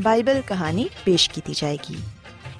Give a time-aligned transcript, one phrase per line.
[0.00, 1.96] Bible ਕਹਾਣੀ ਪੇਸ਼ ਕੀਤੀ ਜਾਏਗੀ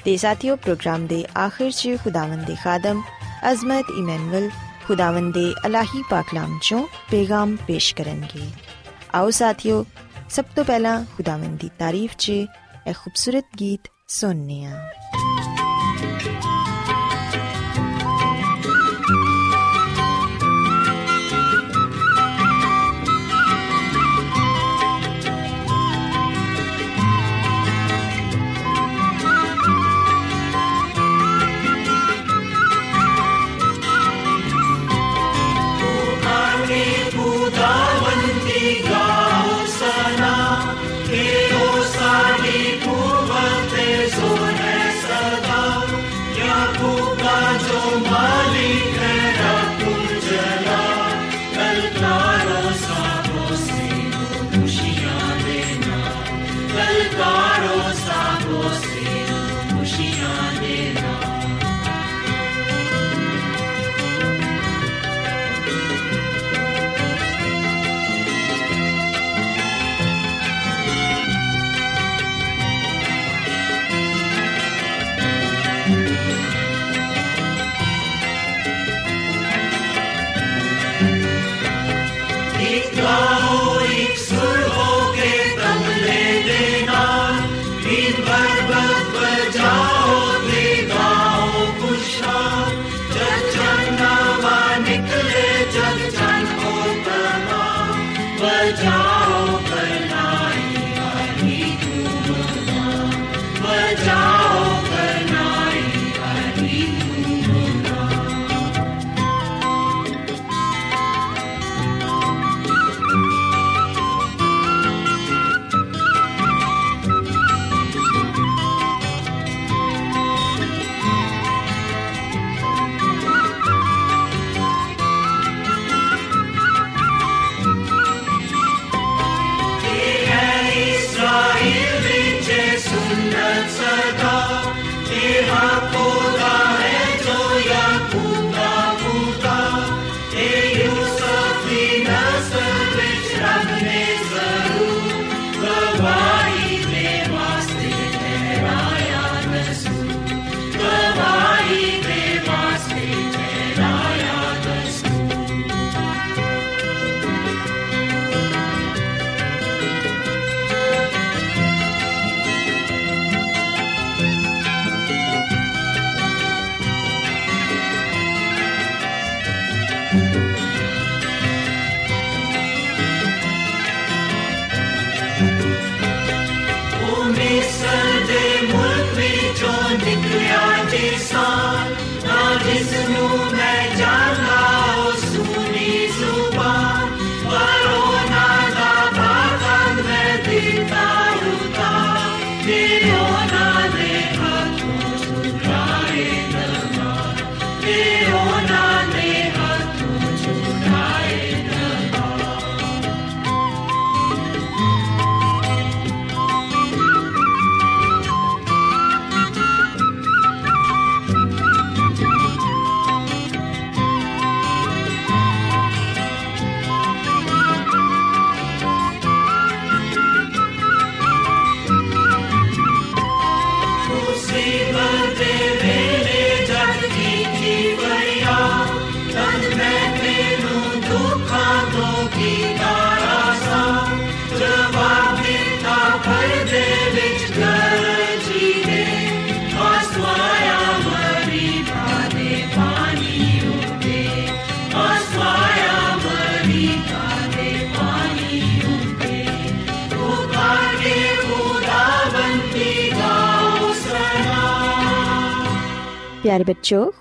[0.04, 3.02] ਤੇ ਸਾਥੀਓ ਪ੍ਰੋਗਰਾਮ ਦੇ ਆਖਿਰ 'ਚ ਖੁਦਾਵੰਦ ਦੇ ਖਾਦਮ
[3.50, 4.48] ਅਜ਼ਮਤ ਇਮਨੁਅਲ
[4.86, 8.48] ਖੁਦਾਵੰਦ ਦੇ ਅਲਾਹੀ ਪਾਕਲਾਮ ਚੋਂ ਪੈਗਾਮ ਪੇਸ਼ ਕਰਨਗੇ
[9.14, 9.84] ਆਓ ਸਾਥੀਓ
[10.30, 16.55] ਸਭ ਤੋਂ ਪਹਿਲਾਂ ਖੁਦਾਵੰਦ ਦੀ ਤਾਰੀਫ 'ਚ ਇਹ ਖੂਬਸੂਰਤ ਗੀਤ ਸੁਣਨੇ ਆ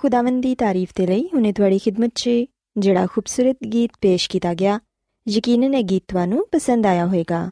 [0.05, 2.29] ਖੁਦਾਵੰਦ ਦੀ ਤਾਰੀਫ ਤੇ ਲਈ ਹੁਨੇ ਤੁਹਾਡੀ ਖਿਦਮਤ 'ਚ
[2.77, 4.79] ਜਿਹੜਾ ਖੂਬਸੂਰਤ ਗੀਤ ਪੇਸ਼ ਕੀਤਾ ਗਿਆ,
[5.29, 7.51] ਯਕੀਨਨ ਇਹ ਗੀਤ ਤੁਹਾਨੂੰ ਪਸੰਦ ਆਇਆ ਹੋਵੇਗਾ।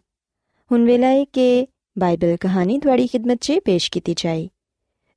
[0.71, 1.67] ਹੁਣ ਵੇਲਾ ਹੈ ਕਿ
[1.99, 4.49] ਬਾਈਬਲ ਕਹਾਣੀ ਤੁਹਾਡੀ ਖਿਦਮਤ 'ਚ ਪੇਸ਼ ਕੀਤੀ ਜਾਏ।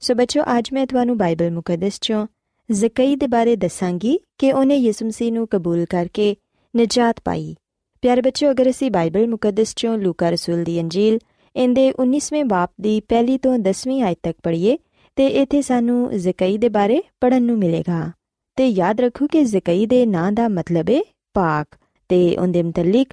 [0.01, 2.27] ਸੋ ਬੱਚੋ, ਅੱਜ ਮੈਂ ਤੁਹਾਨੂੰ ਬਾਈਬਲ ਮੁਕੱਦਸ 'ਚੋਂ
[2.71, 6.37] ਜ਼ਕਈ ਦੇ ਬਾਰੇ ਦੱਸਾਂਗੀ ਕਿ ਉਹਨੇ ਯਿਸੂ ਮਸੀਹ ਨੂੰ ਕਬੂਲ ਕਰਕੇ
[6.77, 7.57] ਨਜਾਤ ਪਾਈ।
[8.03, 11.19] ਪਿਆਰੇ ਬੱਚੋ, ਅਗਰ ਅਸੀਂ ਬਾਈਬਲ ਮੁਕੱਦਸ 'ਚੋਂ ਲੂਕਾ ਰਸੂਲ ਦੀ ਅੰਜੀਲ,
[11.57, 14.79] ਇਹਦੇ 19ਵੇਂ ਬਾਪ ਦੀ ਪਹਿਲੀ ਤੋਂ 10ਵੀਂ ਆਇਤ ਤੱਕ ਪੜ੍ਹੀਏ
[15.17, 18.11] ਤੇ ਇਥੇ ਸਾਨੂੰ ਜ਼ਕਈ ਦੇ ਬਾਰੇ ਪੜਨ ਨੂੰ ਮਿਲੇਗਾ।
[18.57, 21.01] ਤੇ ਯਾਦ ਰੱਖੋ ਕਿ ਜ਼ਕਈ ਦੇ ਨਾਂ ਦਾ ਮਤਲਬ ਹੈ
[21.35, 21.67] ਪਾਕ
[22.09, 23.07] ਤੇ ਉਹਦੇ ਮੁਤਲਕ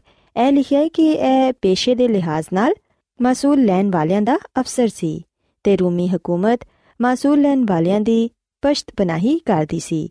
[0.47, 2.73] ਇਹ ਲਿਖਿਆ ਹੈ ਕਿ ਇਹ ਪੇਸ਼ੇ ਦੇ ਲਿਹਾਜ਼ ਨਾਲ
[3.21, 5.23] ਮਸੂਲ ਲੈਣ ਵਾਲਿਆਂ ਦਾ ਅਫਸਰ ਸੀ
[5.63, 6.59] ਤੇ ਰੂਮੀ ਹਕੂਮਤ
[7.01, 8.29] ਮਸੂਲ ਲੈਣ ਵਾਲਿਆਂ ਦੀ
[8.61, 10.09] ਪਸ਼ਤ ਪਨਾਹੀ ਕਰਦੀ ਸੀ।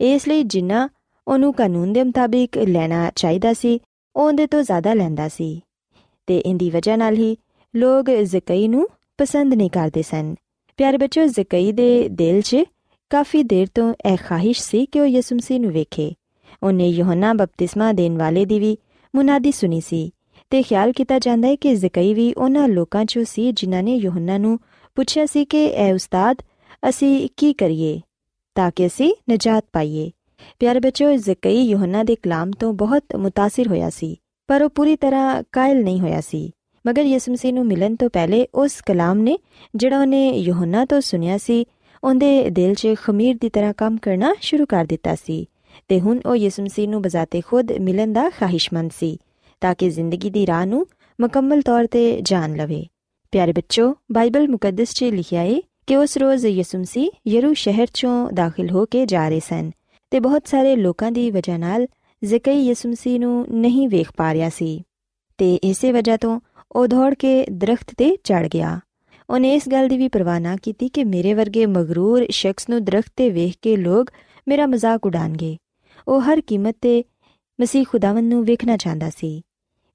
[0.00, 0.88] ਇਸ ਲਈ ਜਿੰਨਾ
[1.28, 3.80] ਉਹਨੂੰ ਕਾਨੂੰਨ ਦੇ ਮੁਤਾਬਿਕ ਲੈਣਾ ਚਾਹੀਦਾ ਸੀ,
[4.16, 5.60] ਉਹ ਉਹਦੇ ਤੋਂ ਜ਼ਿਆਦਾ ਲੈਂਦਾ ਸੀ।
[6.26, 7.36] ਤੇ ਇੰਦੀ ਵਜ੍ਹਾ ਨਾਲ ਹੀ
[7.76, 8.88] ਲੋਕ ਜ਼ਕਈ ਨੂੰ
[9.18, 10.34] ਪਸੰਦ ਨਹੀਂ ਕਰਦੇ ਸਨ।
[10.78, 12.56] ਪਿਆਰੇ ਬੱਚਿਓ ਜ਼ਕਈ ਦੇ ਦਿਲ 'ਚ
[13.10, 16.12] ਕਾਫੀ ਦੇਰ ਤੋਂ ਇਹ ਖਾਹਿਸ਼ ਸੀ ਕਿ ਉਹ ਯਿਸੂ ਮਸੀਹ ਨੂੰ ਵੇਖੇ।
[16.62, 18.76] ਉਹਨੇ ਯੋਹਨਾ ਬਪਤਿਸਮਾ ਦੇਣ ਵਾਲੇ ਦੀ ਵੀ
[19.14, 20.10] ਮੁਨਾਦੀ ਸੁਣੀ ਸੀ
[20.50, 24.38] ਤੇ ਖਿਆਲ ਕੀਤਾ ਜਾਂਦਾ ਹੈ ਕਿ ਜ਼ਕਈ ਵੀ ਉਹਨਾਂ ਲੋਕਾਂ 'ਚੋਂ ਸੀ ਜਿਨ੍ਹਾਂ ਨੇ ਯੋਹਨਾ
[24.38, 24.58] ਨੂੰ
[24.96, 26.36] ਪੁੱਛਿਆ ਸੀ ਕਿ ਐ ਉਸਤਾਦ,
[26.88, 28.00] ਅਸੀਂ ਕੀ ਕਰੀਏ
[28.54, 30.10] ਤਾਂ ਕਿ ਅਸੀਂ ਨਜਾਤ ਪਾਈਏ?
[30.58, 34.16] ਪਿਆਰੇ ਬੱਚਿਓ ਜ਼ਕਈ ਯੋਹਨਾ ਦੇ ਕਲਾਮ ਤੋਂ ਬਹੁਤ ਮੁਤਾਸਿਰ ਹੋਇਆ ਸੀ,
[34.48, 36.50] ਪਰ ਉਹ ਪੂਰੀ ਤਰ੍ਹਾਂ ਕਾਇਲ ਨਹੀਂ ਹੋਇਆ ਸੀ।
[36.88, 39.38] ਮਗਰ ਯਿਸੂ ਮਸੀਹ ਨੂੰ ਮਿਲਣ ਤੋਂ ਪਹਿਲੇ ਉਸ ਕਲਾਮ ਨੇ,
[39.74, 41.66] ਜਿਹੜਾ ਉਹਨੇ ਯੋਹਨਾ ਤੋਂ ਸੁਨਿਆ ਸੀ,
[42.04, 45.46] ਉਹਦੇ ਦਿਲ 'ਚ ਖਮੀਰ ਦੀ ਤਰ੍ਹਾਂ ਕੰਮ ਕਰਨਾ ਸ਼ੁਰੂ ਕਰ ਦਿੱਤਾ ਸੀ
[45.88, 49.18] ਤੇ ਹੁਣ ਉਹ ਯਿਸੂ ਮਸੀਹ ਨੂੰ ਬਜ਼ਾਤੇ ਖੁਦ ਮਿਲਣ ਦਾ ਖਾਹਿਸ਼ਮੰਦ ਸੀ,
[49.60, 50.86] ਤਾਂ ਕਿ ਜ਼ਿੰਦਗੀ ਦੀ ਰਾਹ ਨੂੰ
[51.20, 52.86] ਮੁਕੰਮਲ ਤੌਰ ਤੇ ਜਾਣ ਲਵੇ।
[53.32, 58.32] ਪਿਆਰੇ ਬੱਚੋ, ਬਾਈਬਲ ਮੁਕੱਦਸ 'ਚ ਲਿਖਿਆ ਹੈ ਕਿ ਉਸ ਰੋਜ਼ ਯਿਸੂ ਮਸੀਹ ਯਰੂ ਸ਼ਹਿਰ 'ਚੋਂ
[58.32, 59.70] ਦਾਖਲ ਹੋ ਕੇ ਜਾ ਰਹੇ ਸਨ
[60.10, 61.86] ਤੇ ਬਹੁਤ ਸਾਰੇ ਲੋਕਾਂ ਦੀ ਵਜ੍ਹਾ ਨਾਲ
[62.24, 64.82] ਜ਼ਕਈ ਯਿਸੂ ਮਸੀਹ ਨੂੰ ਨਹੀਂ ਵੇਖ ਪਾ ਰਿਹਾ ਸੀ
[65.38, 66.40] ਤੇ ਇਸੇ ਵਜ੍ਹਾ ਤੋਂ
[66.72, 68.80] ਉਹ ਦੌੜ ਕੇ ਦਰਖਤ ਤੇ ਚੜ ਗਿਆ।
[69.30, 73.12] ਉਹਨੇ ਇਸ ਗੱਲ ਦੀ ਵੀ ਪਰਵਾਹ ਨਾ ਕੀਤੀ ਕਿ ਮੇਰੇ ਵਰਗੇ ਮਗਰੂਰ ਸ਼ਖਸ ਨੂੰ ਦਰਖਤ
[73.16, 74.10] ਤੇ ਵੇਖ ਕੇ ਲੋਕ
[74.48, 75.56] ਮੇਰਾ ਮਜ਼ਾਕ ਉਡਾਣਗੇ
[76.08, 77.04] ਉਹ ਹਰ ਕੀਮਤ ਤੇ
[77.60, 79.42] ਮਸੀਹ ਖੁਦਾਵੰਦ ਨੂੰ ਵੇਖਣਾ ਚਾਹੁੰਦਾ ਸੀ।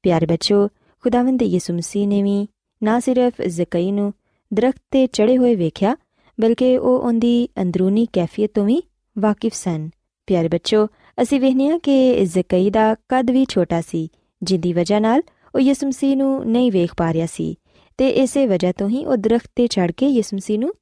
[0.03, 0.67] ਪਿਆਰੇ ਬੱਚੋ,
[1.01, 2.47] ਖੁਦਾਵੰਦ ਯਿਸੂ ਮਸੀਹ ਨੇ ਵੀ
[2.83, 4.13] ਨਾ ਸਿਰਫ ਜ਼ਕਈ ਨੂੰ
[4.53, 5.95] ਦਰਖਤ ਤੇ ਚੜੇ ਹੋਏ ਵੇਖਿਆ,
[6.39, 8.83] ਬਲਕਿ ਉਹ ਉਹਦੀ ਅੰਦਰੂਨੀ ਕੈਫੀਅਤ ਤੋਂ ਵੀ
[9.19, 9.89] ਵਾਕਿਫ ਸਨ।
[10.27, 10.87] ਪਿਆਰੇ ਬੱਚੋ,
[11.21, 14.09] ਅਸੀਂ ਵੇਖਨੀਆ ਕਿ ਜ਼ਕਈ ਦਾ ਕੱਦ ਵੀ ਛੋਟਾ ਸੀ,
[14.43, 15.21] ਜਿੰਦੀ ਵਜ੍ਹਾ ਨਾਲ
[15.55, 17.55] ਉਹ ਯਿਸੂ ਮਸੀਹ ਨੂੰ ਨਹੀਂ ਵੇਖ ਪਾ ਰਿਹਾ ਸੀ
[17.97, 20.73] ਤੇ ਇਸੇ ਵਜ੍ਹਾ ਤੋਂ ਹੀ ਉਹ ਦਰਖਤ ਤੇ ਚੜ ਕੇ ਯਿਸੂ ਮਸੀਹ ਨੂੰ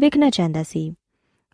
[0.00, 0.94] ਵੇਖਣਾ ਚਾਹੁੰਦਾ ਸੀ।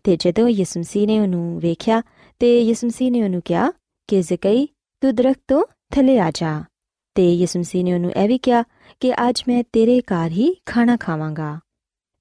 [0.03, 2.01] ਤੇ ਜਦੋਂ ਯਿਸੂ ਮਸੀਹ ਨੇ ਉਹਨੂੰ ਵੇਖਿਆ
[2.39, 3.71] ਤੇ ਯਿਸੂ ਮਸੀਹ ਨੇ ਉਹਨੂੰ ਕਿਹਾ
[4.07, 4.67] ਕਿ ਜ਼ਕਈ,
[5.01, 6.63] ਤੂੰ ਦਰਖਤ ਤੋਂ ਥੱਲੇ ਆ ਜਾ।
[7.15, 8.63] ਤੇ ਯਿਸੂ ਮਸੀਹ ਨੇ ਉਹਨੂੰ ਇਹ ਵੀ ਕਿਹਾ
[8.99, 11.59] ਕਿ ਅੱਜ ਮੈਂ ਤੇਰੇ ਘਰ ਹੀ ਖਾਣਾ ਖਾਵਾਂਗਾ।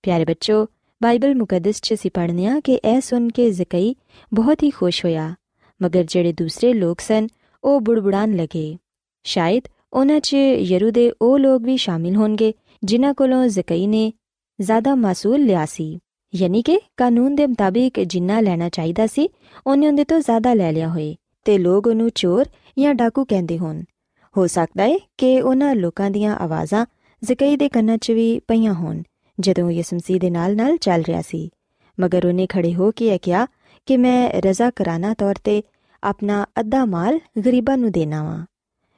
[0.02, 0.66] ਪਿਆਰੇ ਬੱਚੋ,
[1.02, 3.96] ਬਾਈਬਲ ਮੁਕੱਦਸ 'ਚ ਸੀ ਪੜ੍ਹਨਿਆ ਕਿ ਇਹ ਸੁਣ ਕੇ ਜ਼ਕਈ
[4.34, 5.34] ਬਹੁਤ ਹੀ ਖੁਸ਼ ਹੋਇਆ,
[5.82, 7.26] ਮਗਰ ਜਿਹੜੇ ਦੂਸਰੇ ਲੋਕ ਸਨ,
[7.64, 8.76] ਉਹ ਬੁੜਬੁੜਾਨ ਲਗੇ।
[9.24, 9.62] ਸ਼ਾਇਦ
[9.92, 12.54] ਉਹਨਾਂ 'ਚ ਯਰੂ ਦੇ ਉਹ ਲੋਕ ਵੀ ਸ਼ਾਮਿਲ ਹੋਣਗੇ,
[12.84, 14.12] ਜਿਨ੍ਹਾਂ ਕੋਲੋਂ ਜ਼ਕਈ ਨੇ
[14.60, 15.98] ਜ਼ਿਆਦਾ ਮਾਸੂਲ ਲਿਆ ਸੀ।
[16.34, 19.28] ਯਾਨੀ ਕਿ ਕਾਨੂੰਨ ਦੇ ਮੁਤਾਬਿਕ ਜਿੰਨਾ ਲੈਣਾ ਚਾਹੀਦਾ ਸੀ,
[19.66, 22.44] ਉਹਨੇ ਉਹਦੇ ਤੋਂ ਜ਼ਿਆਦਾ ਲੈ ਲਿਆ ਹੋਏ, ਤੇ ਲੋਕ ਉਹਨੂੰ ਚੋਰ
[22.78, 23.82] ਜਾਂ ਡਾਕੂ ਕਹਿੰਦੇ ਹੋਣ।
[24.36, 26.86] ਹੋ ਸਕਦਾ ਹੈ ਕਿ ਉਹਨਾਂ ਲੋਕਾਂ ਦੀਆਂ ਆਵਾਜ਼ਾਂ
[27.24, 29.02] ਜ਼ਕਈ ਦੇ ਕੰਨਾਂ 'ਚ ਵੀ ਪਈਆਂ ਹੋਣ,
[29.40, 31.50] ਜਦੋਂ ਯਿਸੂ ਮਸੀਹ ਦੇ ਨਾਲ-ਨਾਲ ਚੱਲ ਰਿਹਾ ਸੀ।
[32.00, 33.46] ਮਗਰ ਉਹਨੇ ਖੜੇ ਹੋ ਕੇ ਇਹ ਕਿਹਾ
[33.86, 35.62] ਕਿ ਮੈਂ ਰਜ਼ਾ ਕਰਾਨਾ ਤੌਰ ਤੇ
[36.04, 38.46] ਆਪਣਾ ਅੱਧਾ ਮਾਲ ਗਰੀਬਾਂ ਨੂੰ ਦੇਣਾ ਵਾਂ।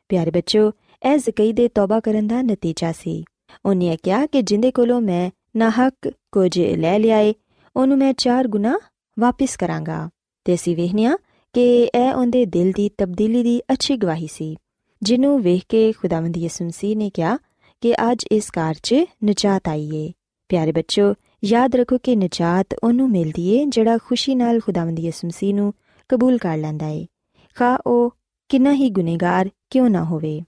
[0.09, 3.25] ਪਿਆਰੇ ਬੱਚੋ ਇਹ ਜ਼ਕਈ ਦੇ ਤੌਬਾ ਕਰਨ ਦਾ ਨਤੀਜਾ ਸੀ।
[3.66, 7.35] ਉਹਨੇ ਕਿਹਾ ਕਿ ਜਿੰਦੇ ਕੋਲੋਂ ਮੈਂ ਨਾ ਹੱਕ ਕੁਝ ਲੈ ਲਿਆਏ,
[7.76, 8.78] ਉਹਨੂੰ ਮੈਂ ਚਾਰ ਗੁਣਾ
[9.19, 10.09] ਵਾਪਸ ਕਰਾਂਗਾ।
[10.45, 11.16] ਤੇ ਅਸੀਂ ਵੇਖਨੀਆ
[11.52, 14.57] ਕਿ ਇਹ ਉਹਦੇ ਦਿਲ ਦੀ ਤਬਦੀਲੀ ਦੀ ਅੱਛੀ ਗਵਾਹੀ ਸੀ,
[15.02, 17.38] ਜਿਹਨੂੰ ਵੇਖ ਕੇ ਖੁਦਾਵੰਦ ਯਿਸੂ ਮਸੀਹ ਨੇ ਕਿਹਾ
[17.80, 20.12] ਕਿ ਅੱਜ ਇਸ ਕਾਰ 'ਚ ਨਜਾਤ ਆਈਏ
[20.49, 21.14] ਪਿਆਰੇ ਬੱਚੋ
[21.45, 25.73] ਯਾਦ ਰੱਖੋ ਕਿ ਨਜਾਤ ਉਹਨੂੰ ਮਿਲਦੀ ਏ, ਜਿਹੜਾ ਖੁਸ਼ੀ ਨਾਲ ਖੁਦਾਵੰਦ ਯਿਸੂ ਮਸੀਹ ਨੂੰ
[26.09, 27.07] ਕਬੂਲ ਕਰ ਲੈਂਦਾ ਏ।
[27.54, 28.14] ਖਾ, ਉਹ
[28.49, 30.40] ਕਿੰਨਾ ਹੀ ਗੁਨੇਗਾਰ ਕਿਉਂ ਨਾ ਹੋਵੇ।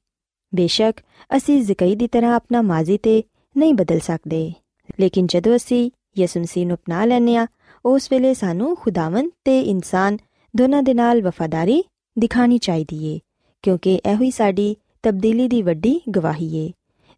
[0.55, 1.01] ਬੇਸ਼ੱਕ,
[1.37, 3.23] ਅਸੀਂ ਜ਼ਕਈ ਦੀ ਤਰ੍ਹਾਂ ਆਪਣਾ ਮਾਜ਼ੀ ਤੇ
[3.57, 4.53] ਨਹੀਂ ਬਦਲ ਸਕਦੇ।
[5.01, 7.47] ਲੇਕਿਨ ਜਦੋਂ ਅਸੀਂ ਯਿਸੂ ਮਸੀਹ ਨੂੰ ਅਪਣਾ ਲੈਨੇ ਆ
[7.85, 10.19] ਉਸ ਵੇਲੇ ਸਾਨੂੰ ਖੁਦਾਵੰਦ ਤੇ ਇਨਸਾਨ
[10.57, 11.83] ਦੋਨਾਂ ਦੇ ਨਾਲ ਵਫਾਦਾਰੀ
[12.19, 13.19] ਦਿਖਾਣੀ ਚਾਹੀਦੀ ਏ,
[13.63, 16.71] ਕਿਉਂਕਿ ਇਹੋ ਹੀ ਸਾਡੀ ਤਬਦੀਲੀ ਦੀ ਵੱਡੀ ਗਵਾਹੀ ਏ।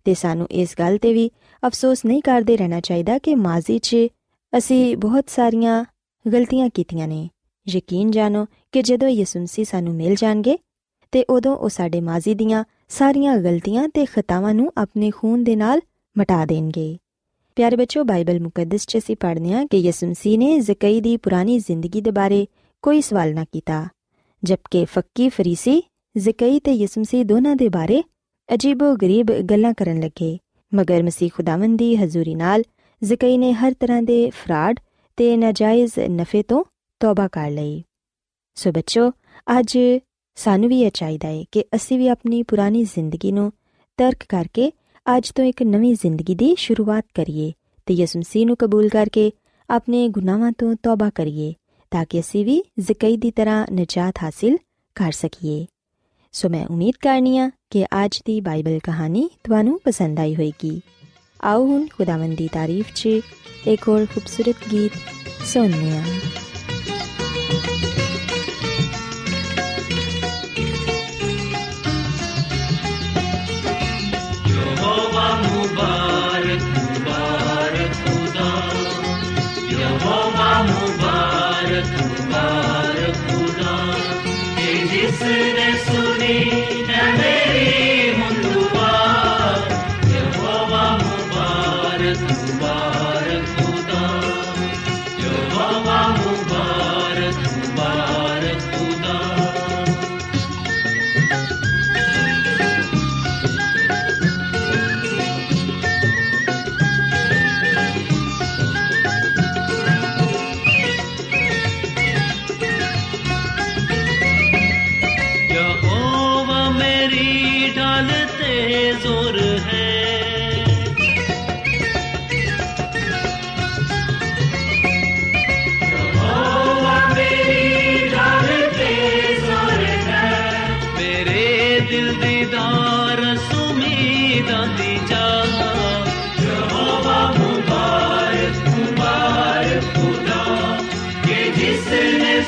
[0.05, 1.31] ਤੇ ਸਾਨੂੰ ਇਸ ਗੱਲ ਤੇ ਵੀ
[1.67, 3.97] ਅਫਸੋਸ ਨਹੀਂ ਕਰਦੇ ਰਹਿਣਾ ਚਾਹੀਦਾ ਕਿ ਮਾਜ਼ੀ 'ਚ
[4.59, 5.85] ਅਸੀਂ ਬਹੁਤ ਸਾਰੀਆਂ
[6.33, 7.29] ਗਲਤੀਆਂ ਕੀਤੀਆਂ ਨੇ।
[7.69, 10.59] ਯਕੀਨ ਜਾਣੋ ਕਿ ਜਦੋਂ ਯਿਸੂ ਮਸੀਹ ਸਾਨੂੰ ਮਿਲ ਜਾਣਗੇ,
[11.13, 12.65] ਤੇ ਉਦੋਂ ਉਹ ਸਾਡੇ ਮਾਜ਼ੀ ਦੀਆਂ
[12.95, 15.81] ਸਾਰੀਆਂ ਗਲਤੀਆਂ ਤੇ ਖਤਾਵਾਂ ਨੂੰ ਆਪਣੇ ਖੂਨ ਦੇ ਨਾਲ
[16.19, 16.97] ਮਿਟਾ ਦੇਣਗੇ।
[17.57, 21.59] ਪਿਆਰੇ ਬੱਚੋ ਬਾਈਬਲ ਮੁਕੱਦਸ 'ਚ ਅਸੀਂ ਪੜ੍ਹਦੇ ਹਾਂ ਕਿ ਯਿਸੂ ਮਸੀਹ ਨੇ ਜ਼ਕਈ ਦੀ ਪੁਰਾਣੀ
[21.59, 22.47] ਜ਼ਿੰਦਗੀ ਦੇ ਬਾਰੇ
[22.83, 23.87] ਕੋਈ ਸਵਾਲ ਨਾ ਕੀਤਾ,
[24.43, 25.83] ਜਦਕਿ ਫੱਕੀ ਫਰੀਸੀ
[26.17, 28.03] ਜ਼ਕਈ ਤੇ ਯਿਸੂ ਮਸੀਹ ਦੋਨਾਂ ਦੇ ਬਾਰੇ
[28.55, 30.39] ਅਜੀਬੋ ਗਰੀਬ ਗੱਲਾਂ ਕਰਨ ਲੱਗੇ।
[30.73, 32.63] ਮਗਰ ਮਸੀਹ ਖੁਦਾਵੰਦ ਦੀ ਹਜ਼ੂਰੀ ਨਾਲ
[33.03, 34.81] ਜ਼ਕਈ ਨੇ ਹਰ ਤਰ੍ਹਾਂ ਦੇ ਫਰਾਡ
[35.17, 36.65] ਤੇ ਨਾਜਾਇਜ਼ ਨਫੇ ਤੋਂ
[37.01, 37.83] ਤੌਬਾ ਕਰ ਲਈ।
[38.55, 39.11] ਸੋ ਬੱਚੋ
[39.59, 39.79] ਅੱਜ
[40.35, 43.53] ਸਾਨੂੰ ਵੀ ਇਹ ਚਾਹੀਦਾ ਹੈ ਕਿ ਅਸੀਂ ਵੀ ਆਪਣੀ ਪੁਰਾਣੀ ਜ਼ਿੰਦਗੀ ਨੂੰ
[43.97, 44.73] ਤਰਕ ਕਰਕੇ
[45.17, 47.53] ਅੱਜ ਤੋਂ ਇੱਕ ਨਵੀਂ ਜ਼ਿੰਦਗੀ ਦੀ ਸ਼ੁਰੂਆਤ ਕਰੀਏ
[47.87, 49.33] ਤੇ ਯਿਸੂ ਮਸੀਹ ਨੂੰ ਕਬੂਲ ਕਰਕੇ
[49.71, 51.55] ਆਪਣੇ ਗੁਨਾਹਾਂ ਤੋਂ ਤੌਬਾ ਕਰੀਏ
[51.91, 54.59] ਤਾਂ ਕਿ ਅਸੀਂ ਵੀ ਜ਼ਕਈ ਦੀ ਤਰ੍ਹਾਂ ਨਜਾਤ ਹਾਸਿਲ
[54.95, 55.67] ਕਰ ਸਕੀਏ।
[56.33, 60.81] ਸੋ ਮੈਂ ਉਮੀਦ ਕਰਨੀਆ ਕਿ ਅੱਜ ਦੀ ਬਾਈਬਲ ਕਹਾਣੀ ਤੁਹਾਨੂੰ ਪਸੰਦ ਆਈ ਹੋਵੇਗੀ।
[61.45, 63.07] ਆਓ ਹੁਣ ਖੁਦਾਵੰਦ ਦੀ ਤਾਰੀਫ 'ਚ
[63.67, 64.91] ਇੱਕ ਹੋਰ ਖੂਬਸੂਰਤ ਗੀਤ
[65.47, 66.03] ਸੁਣਨੇ ਆ
[74.85, 78.49] यहोवा मुबारक मुबारक खुदा
[79.73, 83.73] यहोवा मुबारक मुबारक खुदा
[84.93, 86.37] जिसने सुनी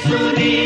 [0.08, 0.65] सुरी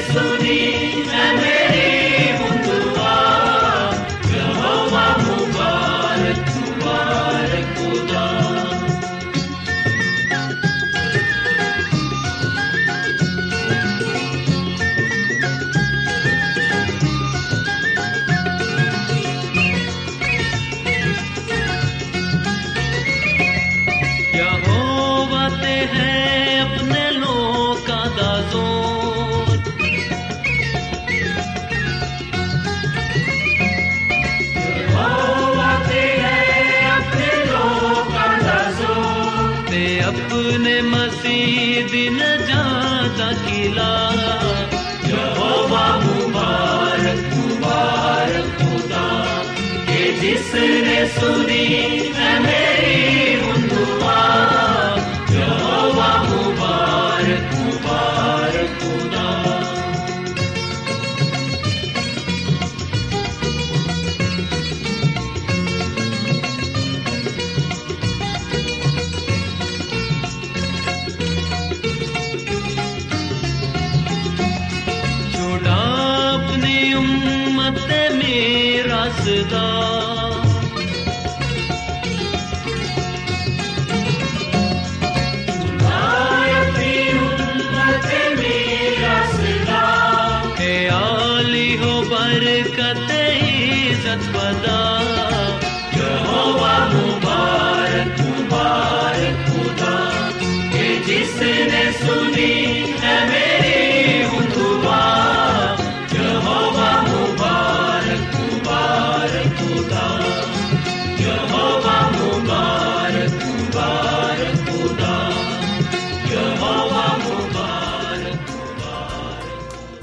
[0.00, 0.79] 告诉你。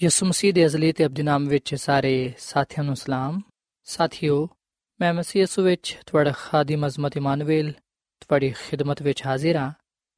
[0.00, 3.40] ਯਿਸੂ ਮਸੀਹ ਦੇ ਅਜ਼ਲੀ ਤੇ ਅਬਦੀ ਨਾਮ ਵਿੱਚ ਸਾਰੇ ਸਾਥੀਆਂ ਨੂੰ ਸਲਾਮ
[3.86, 4.48] ਸਾਥਿਓ
[5.00, 7.72] ਮੈਂ ਮਸੀਹ ਯਿਸੂ ਵਿੱਚ ਤੁਹਾਡਾ ਖਾਦਮ ਅਜ਼ਮਤ ਇਮਾਨੁਅਲ
[8.20, 9.72] ਤੁਹਾਡੀ ਖਿਦਮਤ ਵਿੱਚ ਹਾਜ਼ਰ ਹਾਂ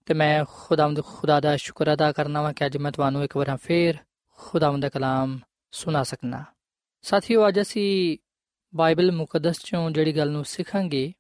[0.07, 3.57] ਤੇ ਮੈਂ ਖੁਦਾਵੰਦ ਖੁਦਾ ਦਾ ਸ਼ੁਕਰ ਅਦਾ ਕਰਨਾ ਵਾਂ ਕਿ ਅੱਜ ਮੈਂ ਤੁਹਾਨੂੰ ਇੱਕ ਵਾਰ
[3.57, 3.99] ਫੇਰ
[4.39, 5.39] ਖੁਦਾਵੰਦ ਦਾ ਕਲਾਮ
[5.73, 6.45] ਸੁਣਾ ਸਕਣਾ
[7.05, 8.19] ਸਾਥੀਓ ਅੱਜ ਅਸੀਂ
[8.73, 11.13] ਬਾਈਬਲ ਮੁਕੱਦਸ ਚੋਂ ਜਿਹੜੀ ਗੱਲ ਨੂੰ ਸਿੱਖਾਂਗੇ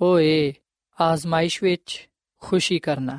[0.00, 0.52] ਉਹ ਏ
[0.98, 2.08] ਆਜ਼ਮਾਇਸ਼ ਵਿੱਚ
[2.42, 3.18] ਖੁਸ਼ੀ ਕਰਨਾ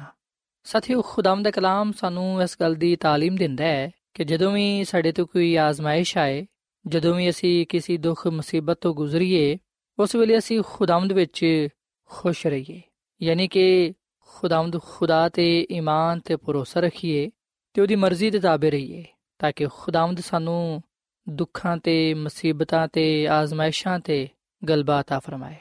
[0.65, 5.12] ਸਾਥੀਓ ਖੁਦਾਵੰਦ ਦਾ ਕਲਾਮ ਸਾਨੂੰ ਇਸ ਗੱਲ ਦੀ تعلیم ਦਿੰਦਾ ਹੈ ਕਿ ਜਦੋਂ ਵੀ ਸਾਡੇ
[5.12, 6.46] ਤੇ ਕੋਈ ਆਜ਼ਮਾਇਸ਼ ਆਏ
[6.88, 9.58] ਜਦੋਂ ਵੀ ਅਸੀਂ ਕਿਸੇ ਦੁੱਖ ਮੁਸੀਬਤ ਤੋਂ ਗੁਜ਼ਰੀਏ
[10.00, 11.67] ਉਸ ਵੇਲੇ ਅਸੀਂ ਖੁਦਾਵੰਦ ਵਿੱਚ
[12.05, 12.82] ਖੁਸ਼ ਰਹੀਏ
[13.22, 17.32] ਯਾਨੀ ਕਿ ਖੁਦਾਵੰਦ ਖੁਦਾ ਤੇ ਈਮਾਨ ਤੇ ਭਰੋਸਾ ਰੱਖੀਏ
[17.74, 19.03] ਤੇ ਉਹਦੀ ਮਰਜ਼ੀ ਦੇ ਤਾਬੇ ਰਹੀਏ
[19.39, 20.82] ਤਾਂ ਕਿ ਖੁਦਾਵੰਦ ਸਾਨੂੰ
[21.29, 24.27] ਦੁੱਖਾਂ ਤੇ ਮੁਸੀਬਤਾਂ ਤੇ ਆਜ਼ਮਾਇਸ਼ਾਂ ਤੇ
[24.70, 25.55] ਗਲਬਾ عطا ਫਰਮਾਏ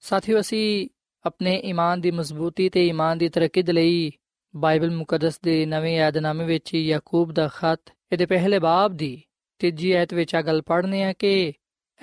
[0.00, 0.88] ਸਾਥੀਓ ਅਸੀਂ
[1.26, 4.10] ਆਪਣੇ ਈਮਾਨ ਦੀ ਮਜ਼ਬੂਤੀ ਤੇ ਈਮਾਨ ਦੀ ਤਰੱਕੀ ਲਈ
[4.57, 7.81] ਬਾਈਬਲ ਮੁਕੱਦਸ ਦੇ ਨਵੇਂ ਯਾਦਨਾਮੇ ਵਿੱਚ ਯਾਕੂਬ ਦਾ ਖਤ
[8.11, 9.23] ਇਹਦੇ ਪਹਿਲੇ ਬਾਬ ਦੀ
[9.59, 11.53] ਤੀਜੀ ਐਤ ਵਿੱਚ ਆ ਗੱਲ ਪੜ੍ਹਨੇ ਆ ਕਿ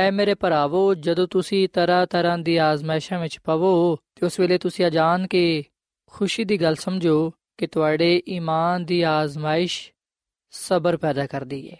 [0.00, 4.86] ਐ ਮੇਰੇ ਭਰਾਵੋ, ਜਦੋਂ ਤੁਸੀਂ ਤਰ੍ਹਾਂ ਤਰ੍ਹਾਂ ਦੀ ਆਜ਼ਮਾਇਸ਼ਾਂ ਵਿੱਚ ਪਵੋ, ਤੇ ਉਸ ਵੇਲੇ ਤੁਸੀਂ
[4.90, 5.64] ਜਾਣ ਕੇ
[6.06, 9.92] ਖੁਸ਼ੀ ਦੀ ਗੱਲ ਸਮਝੋ ਕਿ ਤੁਹਾਡੇ ਈਮਾਨ ਦੀ ਆਜ਼ਮਾਇਸ਼
[10.50, 11.76] ਸਬਰ ਪੈਦਾ ਕਰਦੀ ਏ।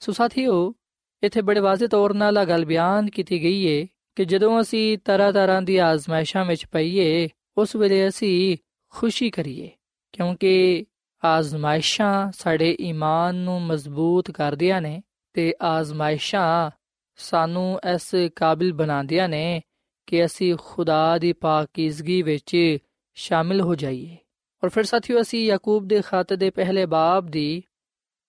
[0.00, 0.74] ਸੋ ਸਾਥੀਓ,
[1.22, 3.86] ਇੱਥੇ ਬੜੇ ਵਾਜ਼ਿਹ ਤੌਰ 'ਤੇ ਆ ਗੱਲ ਬਿਆਨ ਕੀਤੀ ਗਈ ਏ
[4.16, 8.56] ਕਿ ਜਦੋਂ ਅਸੀਂ ਤਰ੍ਹਾਂ ਤਰ੍ਹਾਂ ਦੀ ਆਜ਼ਮਾਇਸ਼ਾਂ ਵਿੱਚ ਪਈਏ, ਉਸ ਵੇਲੇ ਅਸੀਂ
[8.90, 9.70] ਖੁਸ਼ੀ ਕਰੀਏ।
[10.18, 10.86] ਕਿਉਂਕਿ
[11.24, 15.02] ਆਜ਼ਮਾਇਸ਼ਾਂ ਸਾਡੇ ਈਮਾਨ ਨੂੰ ਮਜ਼ਬੂਤ ਕਰਦੀਆਂ ਨੇ
[15.32, 16.70] ਤੇ ਆਜ਼ਮਾਇਸ਼ਾਂ
[17.16, 19.62] ਸਾਨੂੰ ਇਸ ਕਾਬਿਲ ਬਣਾਉਂਦੀਆਂ ਨੇ
[20.06, 22.78] ਕਿ ਅਸੀਂ ਖੁਦਾ ਦੀ ਪਾਕੀਜ਼ਗੀ ਵਿੱਚ
[23.14, 24.16] ਸ਼ਾਮਿਲ ਹੋ ਜਾਈਏ।
[24.64, 27.62] ਔਰ ਫਿਰ ਸਾਥੀਓ, ਅਸੀਂ ਯਾਕੂਬ ਦੇ ਖਤ ਦੇ ਪਹਿਲੇ ਬਾਬ ਦੀ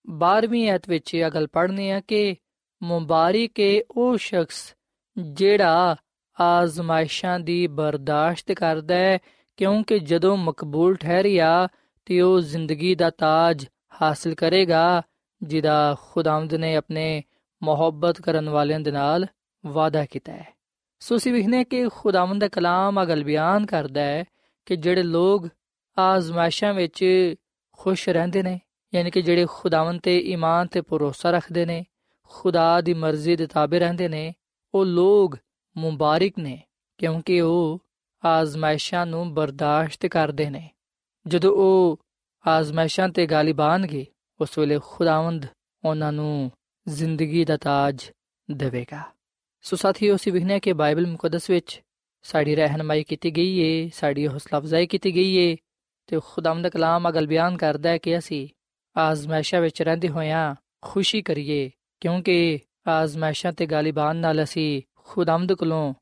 [0.09, 2.35] 12ਵੀਂ ਐਤ ਵਿੱਚ ਇਹ ਗੱਲ ਪੜ੍ਹਨੀ ਹੈ ਕਿ
[2.83, 4.75] ਮੁਬਾਰਕ ਹੈ ਉਹ ਸ਼ਖਸ
[5.31, 5.95] ਜਿਹੜਾ
[6.41, 9.19] ਆਜ਼ਮਾਇਸ਼ਾਂ ਦੀ ਬਰਦਾਸ਼ਤ ਕਰਦਾ ਹੈ
[9.59, 11.67] ਕਿਉਂਕਿ ਜਦੋਂ ਮਕਬੂਲ ਠਹਿਰਿਆ
[12.05, 13.65] ਤੇ ਉਹ ਜ਼ਿੰਦਗੀ ਦਾ ਤਾਜ
[14.01, 15.01] ਹਾਸਲ ਕਰੇਗਾ,
[15.43, 17.23] ਜਿਹਦਾ ਖੁਦਾਵੰਦ ਨੇ ਆਪਣੇ
[17.63, 19.25] ਮੁਹੱਬਤ ਕਰਨ ਵਾਲਿਆਂ ਦੇ ਨਾਲ
[19.65, 20.47] ਵਾਅਦਾ ਕੀਤਾ ਹੈ।
[20.99, 24.23] ਸੋ ਅਸੀਂ ਵਿਖਨੇ ਕਿ ਖੁਦਾਵੰਦ ਦਾ ਕਲਾਮ ਅਗਲ ਬਿਆਨ ਕਰਦਾ ਹੈ
[24.65, 25.47] ਕਿ ਜਿਹੜੇ ਲੋਗ
[25.99, 27.05] ਆਜ਼ਮਾਇਸ਼ਾਂ ਵਿੱਚ
[27.71, 28.59] ਖੁਸ਼ ਰਹਿੰਦੇ ਨੇ,
[28.95, 31.85] ਯਾਨੀ ਕਿ ਜਿਹੜੇ ਖੁਦਾਵੰਦ ਤੇ ਈਮਾਨ ਤੇ ਭਰੋਸਾ ਰੱਖਦੇ ਨੇ,
[32.23, 34.33] ਖੁਦਾ ਦੀ ਮਰਜ਼ੀ ਦੇ ਤਾਬੇ ਰਹਿੰਦੇ ਨੇ,
[34.73, 35.31] ਉਹ ਲੋਗ
[35.77, 36.63] ਮੁਬਾਰਕ ਨੇ,
[36.97, 37.81] ਕਿਉਂਕਿ ਉਹ
[38.25, 40.69] ਆਜ਼ਮਾਇਸ਼ਾਂ ਨੂੰ ਬਰਦਾਸ਼ਤ ਕਰਦੇ ਨੇ।
[41.27, 41.99] ਜਦੋਂ ਉਹ
[42.47, 44.05] ਆਜ਼ਮਾਇਸ਼ਾਂ ਤੇ ਗਾਲਿਬ ਆਣਗੇ
[44.41, 45.45] ਉਸ ਵੇਲੇ ਖੁਦਾਵੰਦ
[45.85, 46.51] ਉਹਨਾਂ ਨੂੰ
[46.87, 48.11] ਜ਼ਿੰਦਗੀ ਦਾ ਤਾਜ
[48.51, 49.03] ਦੇਵੇਗਾ।
[49.61, 51.81] ਸੋ ਸਾਥੀਓ, ਅਸੀਂ ਵਿਖਨੇ ਕਿ ਬਾਈਬਲ ਮੁਕੱਦਸ ਵਿੱਚ
[52.21, 55.55] ਸਾਡੀ ਰਹਿਨਮਾਈ ਕੀਤੀ ਗਈ ਏ, ਸਾਡੀ ਹੌਸਲਾ ਅਫਜ਼ਾਈ ਕੀਤੀ ਗਈ ਏ
[56.07, 58.47] ਤੇ ਖੁਦਾਵੰਦ ਦਾ ਕਲਾਮ ਅਗਲ ਬਿਆਨ ਕਰਦਾ ਹੈ ਕਿ ਅਸੀਂ
[58.97, 65.93] ਆਜ਼ਮਾਇਸ਼ਾਂ ਵਿੱਚ ਰਹਿੰਦੇ ਹੋਇਆਂ ਖੁਸ਼ੀ ਕਰੀਏ, ਕਿਉਂਕਿ ਆਜ਼ਮਾਇਸ਼ਾਂ ਤੇ ਗਾਲਿਬਾਨ ਨਾਲ ਅਸੀਂ ਖੁਦਾਵੰਦ ਕੋਲੋਂ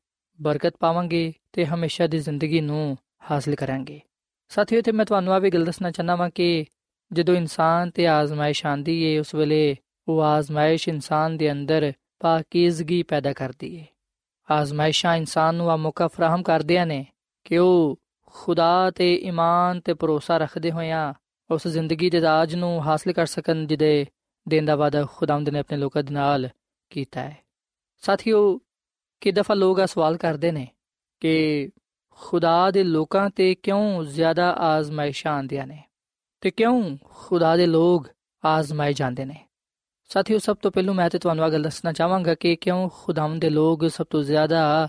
[0.42, 2.98] ਬਰਕਤ ਪਾਵਾਂਗੇ ਤੇ ਹਮੇਸ਼ਾ ਦੀ ਜ਼ਿੰਦਗੀ ਨੂੰ
[3.30, 4.00] ਹਾਸਲ ਕਰਾਂਗੇ।
[4.48, 6.64] ਸਾਥੀਓ ਤੇ ਮੈਂ ਤੁਹਾਨੂੰ ਆ ਵੀ ਗੱਲ ਦੱਸਣਾ ਚਾਹਨਾ ਵਾਂ ਕਿ
[7.12, 9.76] ਜਦੋਂ ਇਨਸਾਨ ਤੇ ਆਜ਼ਮਾਇਸ਼ ਆਂਦੀ ਏ, ਉਸ ਵੇਲੇ
[10.08, 13.86] ਉਹ ਆਜ਼ਮਾਇਸ਼ ਇਨਸਾਨ ਦੇ ਅੰਦਰ ਪਾਕੀਜ਼ਗੀ ਪੈਦਾ ਕਰਦੀ ਏ।
[14.50, 17.06] ਆਜ਼ਮਾਇਸ਼ਾਂ ਇਨਸਾਨ ਨੂੰ ਆ ਮੌਕਾ ਫਰਾਹਮ ਕਰਦਿਆਂ ਨੇ
[17.44, 21.14] ਕਿ ਉਹ ਖੁਦਾ ਤੇ ਈਮਾਨ ਤੇ ਭਰੋਸਾ ਰੱਖਦੇ ਹੋਇਆਂ
[21.50, 24.06] ਉਸ ਜ਼ਿੰਦਗੀ ਦੇ ਰਾਜ ਨੂੰ ਹਾਸਲ ਕਰ ਸਕਣ ਜਿਹਦੇ
[24.48, 26.48] ਦੇਣ ਦਾ ਵਾਦਾ ਖੁਦਾਵੰਦ ਨੇ ਆਪਣੇ ਲੋਕਾਂ ਦੇ ਨਾਲ
[26.90, 27.36] ਕੀਤਾ ਹੈ।
[27.96, 28.60] ਸਾਥੀਓ
[29.20, 30.68] ਕਿ ਦਫਾ ਲੋਕ ਆ ਸਵਾਲ ਕਰਦੇ ਨੇ
[31.20, 31.70] ਕਿ
[32.10, 35.82] ਖੁਦਾ ਦੇ ਲੋਕਾਂ ਤੇ ਕਿਉਂ ਜ਼ਿਆਦਾ ਆਜ਼ਮਾਇਸ਼ਾਂ ਆਉਂਦੀਆਂ ਨੇ
[36.40, 38.08] ਤੇ ਕਿਉਂ ਖੁਦਾ ਦੇ ਲੋਕ
[38.44, 39.46] ਆਜ਼ਮਾਏ ਜਾਂਦੇ ਨੇ?
[40.08, 43.50] ਸਾਥੀਓ, ਸਭ ਤੋਂ ਪਹਿਲੂ ਮੈਂ ਤੇ ਤੁਹਾਨੂੰ ਇਹ ਗੱਲ ਦੱਸਣਾ ਚਾਹਾਂਗਾ ਕਿ ਕਿਉਂ ਖੁਦਾਵੰਦ ਦੇ
[43.50, 44.88] ਲੋਕ ਸਭ ਤੋਂ ਜ਼ਿਆਦਾ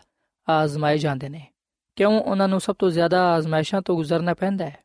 [0.50, 1.48] ਆਜ਼ਮਾਏ ਜਾਂਦੇ ਨੇ?
[1.96, 4.78] ਕਿਉਂ ਉਹਨਾਂ ਨੂੰ ਸਭ ਤੋਂ ਜ਼ਿਆਦਾ ਆਜ਼ਮਾਇਸ਼ਾਂ ਤੋਂ ਗੁਜ਼ਰਨਾ ਪੈਂਦਾ ਹੈ?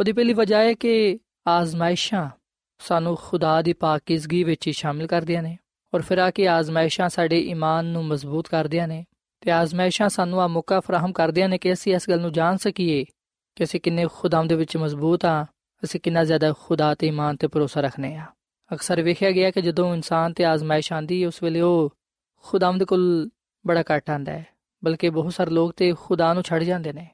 [0.00, 2.30] ਉਹਦੀ ਪਹਿਲੀ ਵਜ੍ਹਾ ਹੈ ਕਿ ਆਜ਼ਮਾਇਸ਼ਾਂ
[2.78, 5.58] ਸਾਨੂੰ ਖੁਦਾ ਦੀ ਪਾਕੀਜ਼ਗੀ ਵਿੱਚ ਸ਼ਾਮਿਲ ਕਰਦੀਆਂ ਨੇ।
[5.94, 9.04] ਔਰ ਫਿਰ ਆ ਕੇ ਆਜ਼ਮਾਇਸ਼ਾਂ ਸਾਡੇ ਈਮਾਨ ਨੂੰ ਮਜ਼ਬੂਤ ਕਰਦੀਆਂ ਨੇ
[9.40, 13.04] ਤੇ ਆਜ਼ਮਾਇਸ਼ਾਂ ਸਾਨੂੰ ਆ ਮੌਕਾ ਫਰਾਹਮ ਕਰਦੀਆਂ ਨੇ ਕਿ ਅਸੀਂ ਇਸ ਗੱਲ ਨੂੰ ਜਾਣ ਸਕੀਏ
[13.56, 15.44] ਕਿ ਅਸੀਂ ਕਿੰਨੇ ਖੁਦਾਮ ਦੇ ਵਿੱਚ ਮਜ਼ਬੂਤ ਆ
[15.84, 18.24] ਅਸੀਂ ਕਿੰਨਾ ਜ਼ਿਆਦਾ ਖੁਦਾ ਤੇ ਈਮਾਨ ਤੇ ਭਰੋਸਾ ਰੱਖਨੇ ਆ
[18.72, 21.96] ਅਕਸਰ ਵੇਖਿਆ ਗਿਆ ਕਿ ਜਦੋਂ ਇਨਸਾਨ ਤੇ ਆਜ਼ਮਾਇਸ਼ ਆਂਦੀ ਉਸ ਵੇਲੇ ਉਹ
[22.44, 23.30] ਖੁਦਾਮ ਕੋਲ
[23.66, 24.46] ਬੜਾ ਘਟ ਆਂਦਾ ਹੈ,
[24.84, 27.08] ਬਲਕਿ ਬਹੁਤ ਸਾਰੇ ਲੋਕ ਤੇ ਖੁਦਾ ਨੂੰ ਛੱਡ ਜਾਂਦੇ ਨੇ।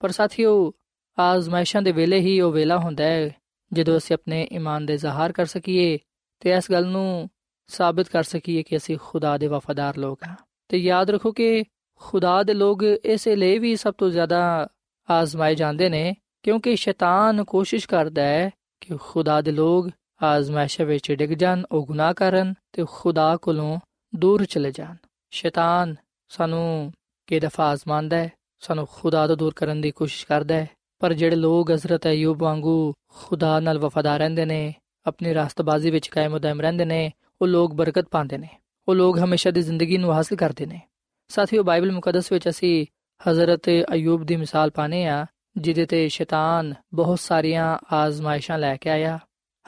[0.00, 0.72] ਪਰ ਸਾਥੀਓ,
[1.18, 3.30] ਆਜ਼ਮਾਇਸ਼ਾਂ ਦੇ ਵੇਲੇ ਹੀ ਉਹ ਵੇਲਾ ਹੁੰਦਾ ਹੈ
[3.72, 5.98] ਜਦੋਂ ਅਸੀਂ ਆਪਣੇ ਈਮਾਨ ਦੇ ਜ਼ਾਹਰ ਕਰ ਸਕੀਏ
[6.40, 7.30] ਤੇ ਇਸ ਗੱਲ ਨੂੰ
[7.66, 10.36] ਸਾਬਤ ਕਰ ਸਕੀਏ ਕਿ ਅਸੀਂ ਖੁਦਾ ਦੇ ਵਫادار ਲੋਕ ਹਾਂ।
[10.68, 14.68] ਤੇ ਯਾਦ ਰੱਖੋ ਕਿ ਖੁਦਾ ਦੇ ਲੋਕ ਇਸੇ ਲਈ ਵੀ ਸਭ ਤੋਂ ਜ਼ਿਆਦਾ
[15.10, 18.50] ਆਜ਼ਮਾਏ ਜਾਂਦੇ ਨੇ, ਕਿਉਂਕਿ ਸ਼ੈਤਾਨ ਕੋਸ਼ਿਸ਼ ਕਰਦਾ ਹੈ
[18.80, 19.90] ਕਿ ਖੁਦਾ ਦੇ ਲੋਕ
[20.22, 23.78] ਆਜ਼ਮਾਇਸ਼ ਵਿੱਚ ਡਿੱਗ ਜਾਣ, ਉਹ ਗੁਨਾਹ ਕਰਨ ਤੇ ਖੁਦਾ ਕੋਲੋਂ
[24.14, 24.96] ਦੂਰ ਚਲੇ ਜਾਣ।
[25.30, 25.94] ਸ਼ੈਤਾਨ
[26.28, 26.92] ਸਾਨੂੰ
[27.26, 31.36] ਕਿ ਦਫਾ ਆਜ਼ਮਾਉਂਦਾ ਹੈ, ਸਾਨੂੰ ਖੁਦਾ ਤੋਂ ਦੂਰ ਕਰਨ ਦੀ ਕੋਸ਼ਿਸ਼ ਕਰਦਾ ਹੈ, ਪਰ ਜਿਹੜੇ
[31.36, 34.74] ਲੋਕ ਹਜ਼ਰਤ ਅਯੂਬ ਵਾਂਗੂ ਖੁਦਾ ਨਾਲ ਵਫਾਦਾਰ ਰਹਿੰਦੇ ਨੇ,
[35.06, 38.48] ਆਪਣੀ ਰਾਸਤਬਾਜ਼ੀ ਵਿੱਚ ਕਾਇਮ ਰਹਿੰਦੇ ਨੇ ਉਹ ਲੋਕ ਬਰਕਤ ਪਾਉਂਦੇ ਨੇ।
[38.88, 40.80] ਉਹ ਲੋਕ ਹਮੇਸ਼ਾ ਦੀ ਜ਼ਿੰਦਗੀ ਨੂੰ ਹਾਸਲ ਕਰਦੇ ਨੇ।
[41.28, 42.86] ਸਾਥੀਓ, ਬਾਈਬਲ ਮੁਕੱਦਸ ਵਿੱਚ ਅਸੀਂ
[43.30, 49.18] ਹਜ਼ਰਤ ਅਯੂਬ ਦੀ ਮਿਸਾਲ ਪਾਨੇ ਆ ਜਿਹਦੇ ਤੇ ਸ਼ੈਤਾਨ ਬਹੁਤ ਸਾਰੀਆਂ ਆਜ਼ਮਾਇਸ਼ਾਂ ਲੈ ਕੇ ਆਇਆ।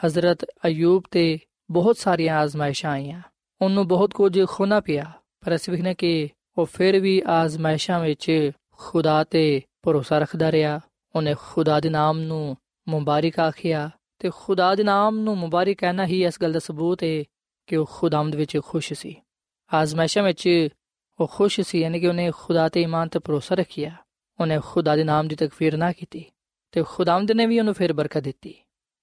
[0.06, 1.38] ਹਜ਼ਰਤ ਅਯੂਬ ਤੇ
[1.70, 3.22] ਬਹੁਤ ਸਾਰੀਆਂ ਆਜ਼ਮਾਇਸ਼ਾਂ ਆਈਆਂ।
[3.62, 5.12] ਉਹਨੂੰ ਬਹੁਤ ਕੁਝ ਖੋਣਾ ਪਿਆ,
[5.44, 10.80] ਪਰ ਅਸੀਂ ਵਿਖਨੇ ਕਿ ਉਹ ਫਿਰ ਵੀ ਆਜ਼ਮਾਇਸ਼ਾਂ ਵਿੱਚ ਖੁਦਾ ਤੇ ਭਰੋਸਾ ਰੱਖਦਾ ਰਿਹਾ।
[11.16, 12.56] ਉਹਨੇ ਖੁਦਾ ਦੇ ਨਾਮ ਨੂੰ
[12.88, 17.24] ਮੁਬਾਰਕ ਆਖਿਆ ਤੇ ਖੁਦਾ ਦੇ ਨਾਮ ਨੂੰ ਮੁਬਾਰਕ ਕਹਿਣਾ ਹੀ ਇਸ ਗੱਲ ਦਾ ਸਬੂਤ ਹੈ
[17.66, 19.16] ਕਿ ਉਹ ਖੁਦਾਮਦ ਵਿੱਚ ਖੁਸ਼ ਸੀ।
[19.74, 20.68] ਆਜ਼ਮਾਇਸ਼ਾਂ ਵਿੱਚ
[21.20, 23.96] ਉਹ ਖੁਸ਼ ਸੀ, ਯਾਨੀ ਕਿ ਉਹਨੇ ਖੁਦਾ ਤੇ ਈਮਾਨ ਤੇ ਭਰੋਸਾ ਰੱਖਿਆ।
[24.40, 26.24] ਉਹਨੇ ਖੁਦਾ ਦੇ ਨਾਮ ਦੀ ਤਕਫੀਰ ਨਾ ਕੀਤੀ
[26.72, 28.54] ਤੇ ਖੁਦਾਮਦ ਨੇ ਵੀ ਉਹਨੂੰ ਫਿਰ ਬਰਕਤ ਦਿੱਤੀ।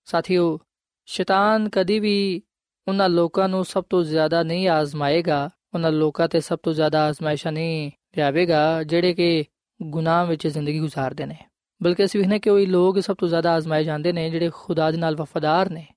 [0.06, 0.60] ਸਾਥੀਓ,
[1.06, 2.44] ਸ਼ੈਤਾਨ ਕਦੀ ਵੀ
[2.88, 7.52] ਉਹਨਾਂ ਲੋਕਾਂ ਨੂੰ ਸਭ ਤੋਂ ਜ਼ਿਆਦਾ ਨਹੀਂ ਆਜ਼ਮਾਏਗਾ, ਉਹਨਾਂ ਲੋਕਾਂ ਤੇ ਸਭ ਤੋਂ ਜ਼ਿਆਦਾ ਆਜ਼ਮਾਇਸ਼ਾਂ
[7.52, 9.44] ਨਹੀਂ ਲਿਆਵੇਗਾ, ਜਿਹੜੇ ਕਿ
[9.82, 11.38] ਗੁਨਾਹ ਵਿੱਚ ਜ਼ਿੰਦਗੀ گزارਦੇ ਨੇ।
[11.84, 14.98] ਬਲਕਿ ਅਸੀਂ ਵੇਖਨੇ ਕਿ ਉਹ ਲੋਕ ਸਭ ਤੋਂ ਜ਼ਿਆਦਾ ਆਜ਼ਮਾਏ ਜਾਂਦੇ ਨੇ, ਜਿਹੜੇ ਖੁਦਾ ਦੇ
[14.98, 15.88] ਨਾਲ ਵਫادار ਨੇ।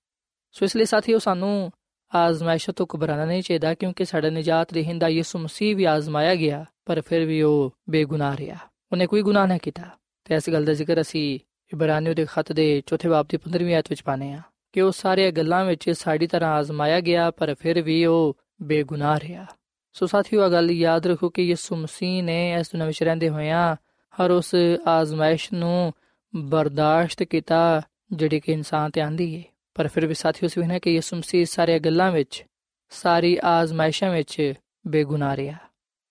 [0.52, 1.72] ਸੋ ਇਸ ਲਈ ਸਾਥੀਓ, ਸਾਨੂੰ
[2.14, 7.00] ਆਜ਼ਮਾਇਸ਼ਾਂ ਤੋਂ ਘਬਰਾਣਾ ਨਹੀਂ ਚਾਹੀਦਾ ਕਿਉਂਕਿ ਸਾਡਾ ਨਜਾਤ ਰਹਿੰਦਾ ਯਿਸੂ ਮਸੀਹ ਵੀ ਆਜ਼ਮਾਇਆ ਗਿਆ ਪਰ
[7.00, 8.56] ਫਿਰ ਵੀ ਉਹ ਬੇਗੁਨਾਹ ਰਿਹਾ
[8.92, 9.82] ਉਹਨੇ ਕੋਈ ਗੁਨਾਹ ਨਹੀਂ ਕੀਤਾ
[10.24, 11.38] ਤੇ ਇਸ ਗੱਲ ਦਾ ਜ਼ਿਕਰ ਅਸੀਂ
[11.72, 14.42] ਇਬਰਾਨੀਓ ਦੇ ਖੱਤ ਦੇ ਚੌਥੇ ਬਾਬ ਦੀ 15ਵੀਂ ਆਇਤ ਵਿੱਚ ਪਾਨੇ ਆ
[14.72, 19.46] ਕਿ ਉਹ ਸਾਰੇ ਗੱਲਾਂ ਵਿੱਚ ਸਾਡੀ ਤਰ੍ਹਾਂ ਆਜ਼ਮਾਇਆ ਗਿਆ ਪਰ ਫਿਰ ਵੀ ਉਹ ਬੇਗੁਨਾਹ ਰਿਹਾ
[19.92, 23.76] ਸੋ ਸਾਥੀਓ ਇਹ ਗੱਲ ਯਾਦ ਰੱਖੋ ਕਿ ਯਿਸੂ ਮਸੀਹ ਨੇ ਇਸ ਦੁਨੀਆਂ ਵਿੱਚ ਰਹਿੰਦੇ ਹੋਇਆਂ
[24.14, 24.54] ਹਰ ਉਸ
[24.86, 25.92] ਆਜ਼ਮਾਇਸ਼ ਨੂੰ
[26.36, 29.42] ਬਰਦਾਸ਼ਤ ਕੀਤਾ ਜਿਹੜੀ ਕਿ ਇਨਸਾਨ ਤੇ ਆਂਦੀ ਹੈ
[29.76, 32.44] ਪਰ ਫਿਰ ਵੀ ਸਾਥੀਓ ਸੀ ਨੇ ਕਿ ਯਿਸੂ ਮਸੀਹ ਸਾਰੇ ਗੱਲਾਂ ਵਿੱਚ,
[32.90, 34.54] ਸਾਰੀ ਆਜ਼ਮਾਇਸ਼ਾਂ ਵਿੱਚ
[34.86, 35.56] ਬੇਗੁਨਾਹ ਰਿਹਾ।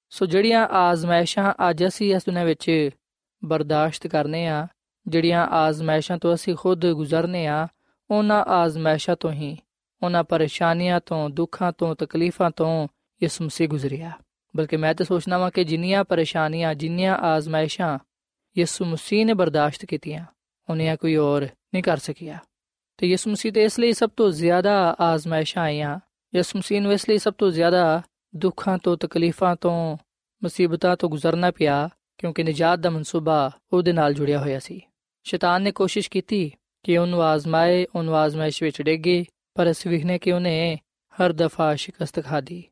[0.10, 2.90] ਸੋ ਜਿਹੜੀਆਂ ਆਜ਼ਮਾਇਸ਼ਾਂ ਅੱਜ ਅਸੀਂ ਇਸ ਦੁਨੀਆਂ ਵਿੱਚ
[3.46, 4.68] ਬਰਦਾਸ਼ਤ ਕਰਨੇ ਆ,
[5.08, 7.68] ਜਿਹੜੀਆਂ ਆਜ਼ਮਾਇਸ਼ਾਂ ਤੋਂ ਅਸੀਂ ਖੁਦ ਗੁਜ਼ਰਨੇ ਆ,
[8.12, 9.58] ਉਹਨਾਂ ਆਜ਼ਮਾਇਸ਼ਾਂ ਤੋਂ ਹੀ,
[10.04, 12.88] ਉਹਨਾਂ ਪਰੇਸ਼ਾਨੀਆਂ ਤੋਂ, ਦੁੱਖਾਂ ਤੋਂ, ਤਕਲੀਫਾਂ ਤੋਂ
[13.24, 14.12] ਯਿਸੂ ਮਸੀਹ ਗੁਜ਼ਰਿਆ।
[14.56, 18.00] ਬਲਕਿ ਮੈਂ ਤਾਂ ਸੋਚਣਾ ਵਾਂ ਕਿ ਜਿੰਨੀਆਂ ਪਰੇਸ਼ਾਨੀਆਂ, ਜਿੰਨੀਆਂ ਆਜ਼ਮਾਇਸ਼ਾਂ
[18.58, 20.26] ਯਿਸੂ ਮਸੀਹ ਨੇ ਬਰਦਾਸ਼ਤ ਕੀਤੀਆਂ,
[20.70, 22.40] ਉਹਨੀਆਂ ਕੋਈ ਹੋਰ ਨਹੀਂ ਕਰ ਸਕਿਆ।
[22.98, 26.00] ਤੇ ਯਿਸੂ ਮਸੀਹ ਤੇ ਇਸ ਲਈ ਸਭ ਤੋਂ ਜ਼ਿਆਦਾ ਆਜ਼ਮਾਇਸ਼ਾਂ ਆਈਆਂ।
[26.36, 28.02] ਯਿਸੂ ਮਸੀਹ ਨੂੰ ਇਸ ਲਈ ਸਭ ਤੋਂ ਜ਼ਿਆਦਾ
[28.36, 29.98] ਦੁੱਖਾਂ ਤੋਂ, ਤਕਲੀਫਾਂ ਤੋਂ,
[30.44, 34.82] ਮੁਸੀਬਤਾਂ ਤੋਂ ਗੁਜ਼ਰਨਾ ਪਿਆ, ਕਿਉਂਕਿ ਨਜਾਤ ਦਾ ਮਨਸੂਬਾ ਉਹਦੇ ਨਾਲ ਜੁੜਿਆ ਹੋਇਆ ਸੀ।
[35.24, 36.52] ਸ਼ੈਤਾਨ ਨੇ ਕੋਸ਼ਿਸ਼ ਕੀਤੀ
[36.84, 40.78] ਕਿ ਉਹਨੂੰ ਆਜ਼ਮਾਏ, ਉਹਨੂੰ ਆਜ਼ਮਾਇਸ਼ ਵਿੱਚ ਡੇਗੇ, ਪਰ ਅਸੀਂ ਵਿਖਨੇ ਕਿ ਉਹਨੇ
[41.22, 42.64] ਹਰ ਦਫਾ ਸ਼ਿਕਸਤ ਖਾਦੀ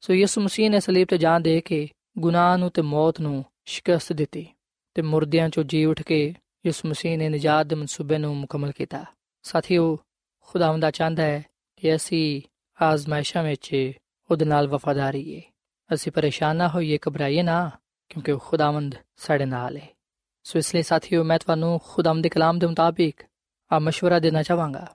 [0.00, 4.12] ਸੋ ਯਿਸੂ ਮਸੀਹ ਨੇ ਸਲੀਬ ਤੇ ਜਾਨ ਦੇ ਕੇ ਗੁਨਾਹ ਨੂੰ ਤੇ ਮੌਤ ਨੂੰ ਸ਼ਿਕਸਤ
[4.12, 4.46] ਦਿੱਤੀ
[4.94, 6.34] ਤੇ ਮੁਰਦਿਆਂ ਚੋਂ ਜੀ ਉੱਠ ਕੇ
[6.66, 9.04] ਯਿਸੂ ਮਸੀਹ ਨੇ ਨਜਾਤ ਦੇ ਮਨਸੂਬੇ ਨੂੰ ਮੁਕੰਮਲ ਕੀਤਾ।
[9.43, 9.97] ਸਾਥੀਓ
[10.41, 11.43] ਖੁਦਾਵੰਦਾ ਚਾਹੁੰਦਾ ਹੈ
[11.75, 12.41] ਕਿ ਅਸੀਂ
[12.81, 13.93] ਆਜ਼ਮਾਇਸ਼ਾਂ ਵਿੱਚ
[14.29, 15.41] ਉਹਦੇ ਨਾਲ ਵਫਾਦਾਰੀ ਹੈ
[15.93, 17.71] ਅਸੀਂ ਪਰੇਸ਼ਾਨ ਨਾ ਹੋਈਏ ਘਬਰਾਈਏ ਨਾ
[18.09, 19.87] ਕਿਉਂਕਿ ਉਹ ਖੁਦਾਵੰਦ ਸਾਡੇ ਨਾਲ ਹੈ
[20.43, 23.23] ਸੋ ਇਸ ਲਈ ਸਾਥੀਓ ਮੈਂ ਤੁਹਾਨੂੰ ਖੁਦਾਵੰਦ ਦੇ ਕਲਾਮ ਦੇ ਮੁਤਾਬਿਕ
[23.71, 24.85] ਆ مشورہ ਦੇਣਾ ਚਾਹਾਂਗਾ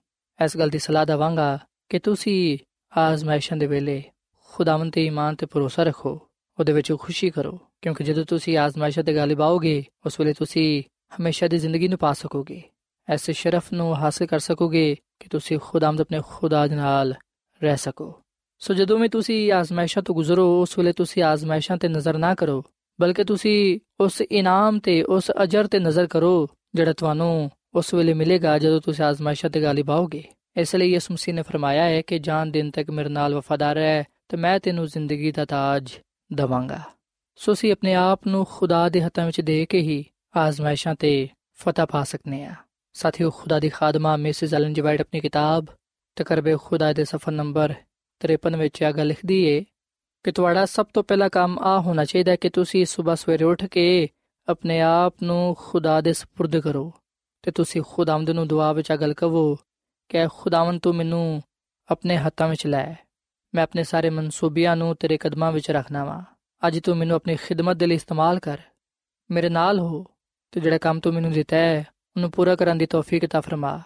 [0.44, 1.58] ਇਸ ਗੱਲ ਦੀ ਸਲਾਹ ਦਵਾਂਗਾ
[1.90, 2.58] ਕਿ ਤੁਸੀਂ
[2.92, 4.02] ਆਜ਼ਮਾਇਸ਼ਾਂ ਦੇ ਵੇਲੇ
[4.50, 9.14] ਖੁਦਾਵੰਦ ਤੇ ਈਮਾਨ ਤੇ ਭਰੋਸਾ ਰੱਖੋ ਉਹਦੇ ਵਿੱਚ ਖੁਸ਼ੀ ਕਰੋ ਕਿਉਂਕਿ ਜਦੋਂ ਤੁਸੀਂ ਆਜ਼ਮਾਇਸ਼ਾਂ ਤੇ
[9.14, 10.82] ਗਾਲਿਬ ਆਓਗੇ ਉਸ ਵੇਲੇ ਤੁਸੀਂ
[11.20, 12.62] ਹਮੇਸ਼ਾ ਦੀ ਜ਼ਿੰਦਗੀ ਨੂੰ ਪਾ ਸਕੋਗੇ
[13.09, 17.13] ਐਸੇ ਸ਼ਰਫ ਨੂੰ ਹਾਸਲ ਕਰ ਸਕੋਗੇ ਕਿ ਤੁਸੀਂ ਖੁਦਾਮਦ ਆਪਣੇ ਖੁਦਾ ਦੇ ਨਾਲ
[17.61, 18.13] ਰਹਿ ਸਕੋ
[18.61, 22.63] ਸੋ ਜਦੋਂ ਵੀ ਤੁਸੀਂ ਆਜ਼ਮਾਇਸ਼ਾਂ ਤੋਂ ਗੁਜ਼ਰੋ ਉਸ ਵੇਲੇ ਤੁਸੀਂ ਆਜ਼ਮਾਇਸ਼ਾਂ ਤੇ ਨਜ਼ਰ ਨਾ ਕਰੋ
[22.99, 28.57] ਬਲਕਿ ਤੁਸੀਂ ਉਸ ਇਨਾਮ ਤੇ ਉਸ ਅਜਰ ਤੇ ਨਜ਼ਰ ਕਰੋ ਜਿਹੜਾ ਤੁਹਾਨੂੰ ਉਸ ਵੇਲੇ ਮਿਲੇਗਾ
[28.57, 30.23] ਜਦੋਂ ਤੁਸੀਂ ਆਜ਼ਮਾਇਸ਼ਾਂ ਤੇ ਗਾਲਿਬ ਆਓਗੇ
[30.57, 34.03] ਇਸ ਲਈ ਯਿਸੂ ਮਸੀਹ ਨੇ ਫਰਮਾਇਆ ਹੈ ਕਿ ਜਾਨ ਦਿਨ ਤੱਕ ਮੇਰੇ ਨਾਲ ਵਫਾਦਾਰ ਰਹਿ
[34.29, 35.91] ਤੇ ਮੈਂ ਤੈਨੂੰ ਜ਼ਿੰਦਗੀ ਦਾ ਤਾਜ
[36.33, 36.81] ਦਵਾਂਗਾ
[37.39, 40.03] ਸੋ ਅਸੀਂ ਆਪਣੇ ਆਪ ਨੂੰ ਖੁਦਾ ਦੇ ਹੱਥਾਂ ਵਿੱਚ ਦੇ ਕੇ ਹੀ
[40.37, 42.55] ਆਜ਼ਮਾਇਸ਼ਾਂ ਤੇ ਫਤਹ ਪਾ ਸਕਨੇ ਆ
[42.98, 45.66] ਸਾਥੀਓ ਖੁਦਾ ਦੀ ਖਾਦਮਾ ਮਿਸਿਸ ਐਲਨ ਜੀ ਵਾਈਟ ਆਪਣੀ ਕਿਤਾਬ
[46.16, 47.74] ਤਕਰਬੇ ਖੁਦਾ ਦੇ ਸਫਾ ਨੰਬਰ
[48.20, 49.64] 53 ਵਿੱਚ ਇਹ ਗੱਲ ਲਿਖਦੀ ਏ
[50.24, 54.08] ਕਿ ਤੁਹਾਡਾ ਸਭ ਤੋਂ ਪਹਿਲਾ ਕੰਮ ਆ ਹੋਣਾ ਚਾਹੀਦਾ ਕਿ ਤੁਸੀਂ ਸਵੇਰ ਸਵੇਰੇ ਉੱਠ ਕੇ
[54.48, 56.92] ਆਪਣੇ ਆਪ ਨੂੰ ਖੁਦਾ ਦੇ سپرد ਕਰੋ
[57.42, 59.54] ਤੇ ਤੁਸੀਂ ਖੁਦਾਵੰਦ ਨੂੰ ਦੁਆ ਵਿੱਚ ਅਗਲ ਕਹੋ
[60.08, 61.42] ਕਿ ਖੁਦਾਵੰਦ ਤੂੰ ਮੈਨੂੰ
[61.90, 62.94] ਆਪਣੇ ਹੱਥਾਂ ਵਿੱਚ ਲੈ
[63.54, 66.22] ਮੈਂ ਆਪਣੇ ਸਾਰੇ ਮਨਸੂਬਿਆਂ ਨੂੰ ਤੇਰੇ ਕਦਮਾਂ ਵਿੱਚ ਰੱਖਣਾ ਵਾ
[66.66, 68.58] ਅੱਜ ਤੂੰ ਮੈਨੂੰ ਆਪਣੀ ਖਿਦਮਤ ਦੇ ਲਈ ਇਸਤੇਮਾਲ ਕਰ
[69.30, 70.06] ਮੇਰੇ ਨਾਲ ਹੋ
[70.52, 73.81] ਤੇ ਜਿਹੜਾ ਕੰਮ ਤੂੰ ਮੈਨੂੰ ਦਿੱਤਾ ਹੈ ਉਹਨੂੰ ਪੂਰਾ ਕਰਨ ਦੀ ਤੌਫੀਕ ਤਾ ਫਰਮਾ।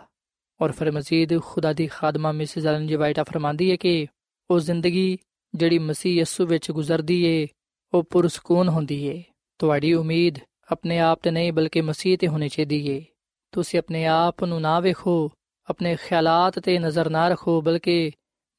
[0.62, 4.08] ਔਰ ਫਿਰ ਮਜ਼ੀਦ ਖੁਦਾ ਦੀ ਖਾਦਮਾ ਮਿਸਿਸ ਐਲਨ ਜੀ ਵਾਈਟਾ ਫਰਮਾਂਦੀ ਹੈ ਕਿ
[4.50, 5.18] ਉਹ ਜ਼ਿੰਦਗੀ
[5.56, 7.48] ਜਿਹੜੀ ਮਸੀਹ ਯਸੂ ਵਿੱਚ ਗੁਜ਼ਰਦੀ ਏ,
[7.94, 9.24] ਉਹ ਪੁਰਸਕੂਨ ਹੁੰਦੀ ਏ।
[9.58, 10.36] ਤੁਹਾਡੀ ਉਮੀਦ
[10.72, 13.06] ਆਪਣੇ ਆਪ ਤੇ ਨਹੀਂ ਬਲਕਿ ਮਸੀਹ ਤੇ ਹੋਣੀ ਚਾਹੀਦੀ ਏ।
[13.52, 15.32] ਤੁਸੀਂ ਆਪਣੇ ਆਪ ਨੂੰ ਨਾ ਵੇਖੋ,
[15.70, 18.12] ਆਪਣੇ ਖਿਆਲਾਤ ਤੇ ਨਜ਼ਰ ਨਾ ਰੱਖੋ, ਬਲਕਿ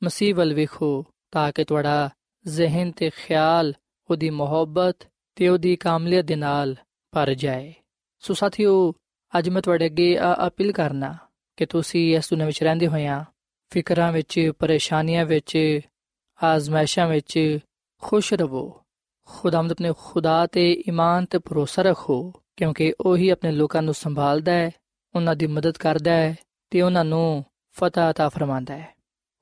[0.05, 2.11] ਮਸੀਹ ਵੱਲ ਵੇਖੋ, ਤਾਂ ਕਿ ਤੁਹਾਡਾ
[2.47, 3.75] ਜ਼ਿਹਨ ਤੇ ਖਿਆਲ
[4.11, 4.97] ਉਹਦੀ ਮੁਹੱਬਤ
[5.35, 6.77] ਤੇ ਉਹਦੀ ਕਾਮਲੀਅਤ ਦੇ ਨਾਲ
[7.11, 7.75] ਭਰ ਜਾਏ।
[8.19, 8.93] ਸੋ ਸਾਥੀਓ
[9.38, 10.18] ਅੱਜ ਮੈਂ ਤੁਹਾਡੇ ਅੱਗੇ
[10.48, 11.18] ਅਪੀਲ ਕਰਨਾ
[11.58, 13.24] ਕਿ ਤੁਸੀਂ ਇਸ ਦੁਨੀਆਂ ਵਿੱਚ ਰਹਿੰਦੇ ਹੋਇਆਂ
[13.72, 15.58] ਫਿਕਰਾਂ ਵਿੱਚ ਪਰੇਸ਼ਾਨੀਆਂ ਵਿੱਚ
[16.40, 17.60] ਆਜ਼ਮਾਇਸ਼ਾਂ ਵਿੱਚ
[18.04, 18.82] ਖੁਸ਼ ਰਹੋ
[19.30, 24.72] ਖੁਦਾਮਦ ਆਪਣੇ ਖੁਦਾ ਤੇ ਈਮਾਨ ਤੇ ਭਰੋਸਾ ਰੱਖੋ ਕਿਉਂਕਿ ਉਹੀ ਆਪਣੇ ਲੋਕਾਂ ਨੂੰ ਸੰਭਾਲਦਾ ਹੈ
[25.16, 26.36] ਉਹਨਾਂ ਦੀ ਮਦਦ ਕਰਦਾ ਹੈ
[26.72, 27.44] ਤੇ ਉਹਨਾਂ ਨੂੰ
[27.76, 28.94] ਫਤਹ عطا ਫਰਮਾਉਂਦਾ ਹੈ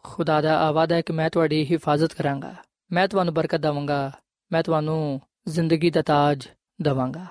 [0.05, 2.55] ਖੁਦਾ ਦਾ ਆਵਾਦਾ ਹੈ ਕਿ ਮੈਂ ਤੁਹਾਡੀ ਹਿਫਾਜ਼ਤ ਕਰਾਂਗਾ
[2.91, 4.11] ਮੈਂ ਤੁਹਾਨੂੰ ਬਰਕਤ ਦਵਾਂਗਾ
[4.51, 6.47] ਮੈਂ ਤੁਹਾਨੂੰ ਜ਼ਿੰਦਗੀ ਦਾ ਤਾਜ
[6.81, 7.25] ਦਵਾਂਗਾ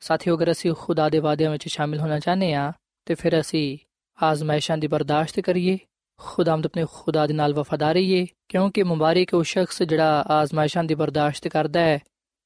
[0.00, 2.72] ਸਾਥੀਓ, ਅਗਰ ਅਸੀਂ ਖੁਦਾ ਦੇ ਵਾਅਦਿਆਂ ਵਿੱਚ ਸ਼ਾਮਿਲ ਹੋਣਾ ਚਾਹੁੰਦੇ ਆ
[3.06, 3.78] ਤੇ ਫਿਰ ਅਸੀਂ
[4.22, 5.78] ਆਜ਼ਮਾਇਸ਼ਾਂ ਦੀ ਬਰਦਾਸ਼ਤ ਕਰੀਏ,
[6.18, 11.48] ਖੁਦਾਮਦ ਆਪਣੇ ਖੁਦਾ ਦੇ ਨਾਲ ਵਫਾਦਾਰ ਰਹੀਏ, ਕਿਉਂਕਿ ਮੁਬਾਰਕ ਉਹ ਸ਼ਖਸ ਜਿਹੜਾ ਆਜ਼ਮਾਇਸ਼ਾਂ ਦੀ ਬਰਦਾਸ਼ਤ
[11.48, 11.98] ਕਰਦਾ ਹੈ,